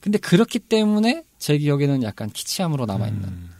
[0.00, 3.50] 근데 그렇기 때문에 제 기억에는 약간 키치함으로 남아있는, 음,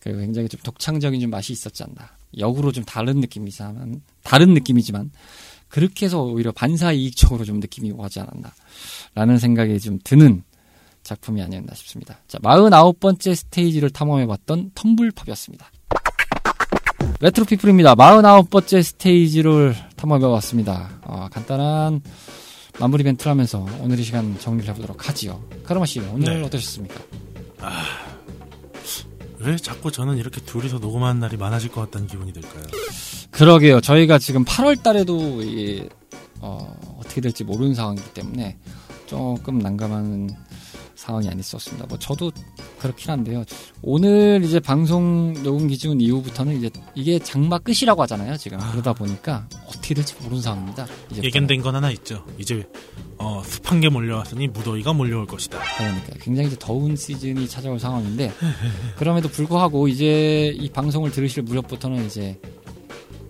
[0.00, 2.10] 그리고 굉장히 좀 독창적인 좀 맛이 있었지 않나.
[2.38, 5.10] 역으로 좀 다른 느낌이지만, 다른 느낌이지만,
[5.68, 8.52] 그렇게 해서 오히려 반사이익적으로 좀 느낌이 오지 않았나.
[9.14, 10.44] 라는 생각이 좀 드는
[11.06, 12.18] 작품이 아니었나 싶습니다.
[12.28, 15.64] 자, 49번째 스테이지를 탐험해봤던 텀블팝이었습니다.
[17.20, 17.94] 레트로피플입니다.
[17.94, 21.00] 49번째 스테이지를 탐험해봤습니다.
[21.04, 22.02] 어, 간단한
[22.78, 25.42] 마무리 멘트를 하면서 오늘 이 시간 정리를 해보도록 하지요.
[25.64, 26.46] 카르마 씨, 오늘 네.
[26.46, 27.00] 어떠셨습니까?
[29.38, 32.64] 왜 자꾸 저는 이렇게 둘이서 녹음하는 날이 많아질 것 같다는 기분이 들까요?
[33.30, 33.80] 그러게요.
[33.80, 35.88] 저희가 지금 8월 달에도 이게,
[36.40, 38.58] 어, 어떻게 될지 모르는 상황이기 때문에
[39.06, 40.45] 조금 난감한
[41.06, 41.86] 상황이 아니었습니다.
[41.86, 42.32] 뭐 저도
[42.80, 43.44] 그렇긴 한데요.
[43.80, 48.36] 오늘 이제 방송 녹음 기준 이후부터는 이제 이게 장마 끝이라고 하잖아요.
[48.36, 50.86] 지금 그러다 보니까 어떻게 될지 모르는 상황입니다.
[51.22, 52.24] 예견된 건 하나 있죠.
[52.38, 52.68] 이제
[53.18, 55.60] 어, 습한 게 몰려왔으니 무더위가 몰려올 것이다.
[55.78, 58.32] 그러니까 굉장히 이제 더운 시즌이 찾아올 상황인데
[58.96, 62.40] 그럼에도 불구하고 이제 이 방송을 들으실 무렵부터는 이제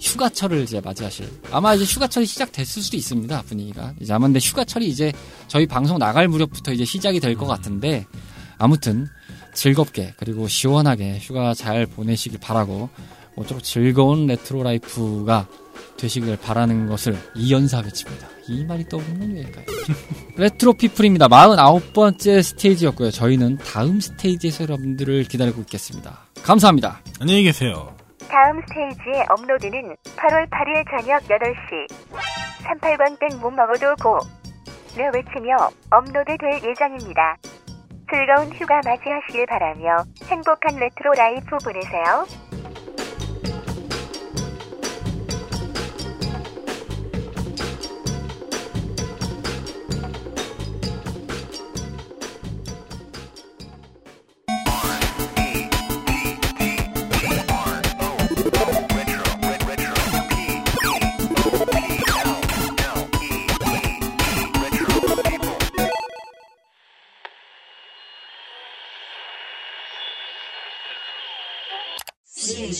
[0.00, 5.12] 휴가철을 이제 맞이하실 아마 이제 휴가철이 시작됐을 수도 있습니다 분위기가 이제 아마 근데 휴가철이 이제
[5.48, 8.06] 저희 방송 나갈 무렵부터 이제 시작이 될 것 같은데
[8.58, 9.06] 아무튼
[9.54, 12.88] 즐겁게 그리고 시원하게 휴가 잘 보내시길 바라고
[13.36, 15.46] 모쪼록 즐거운 retro life가
[15.98, 18.28] 되시길 바라는 것을 이 연사 외칩니다.
[18.48, 19.64] 이 말이 떠오르는 건 왜일까요?
[20.36, 21.28] 레트로 피플입니다.
[21.28, 23.10] 49번째 스테이지였고요.
[23.10, 26.26] 저희는 다음 스테이지에서 여러분들을 기다리고 있겠습니다.
[26.42, 27.00] 감사합니다.
[27.20, 27.95] 안녕히 계세요.
[28.30, 31.88] 다음 스테이지의 업로드는 8월 8일 저녁 8시
[32.64, 34.18] 38광땡 못 먹어도 고
[34.96, 35.56] 를 외치며
[35.90, 37.36] 업로드 될 예정입니다.
[38.10, 42.24] 즐거운 휴가 맞이하시길 바라며 행복한 retro life 보내세요.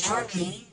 [0.07, 0.66] Sharky.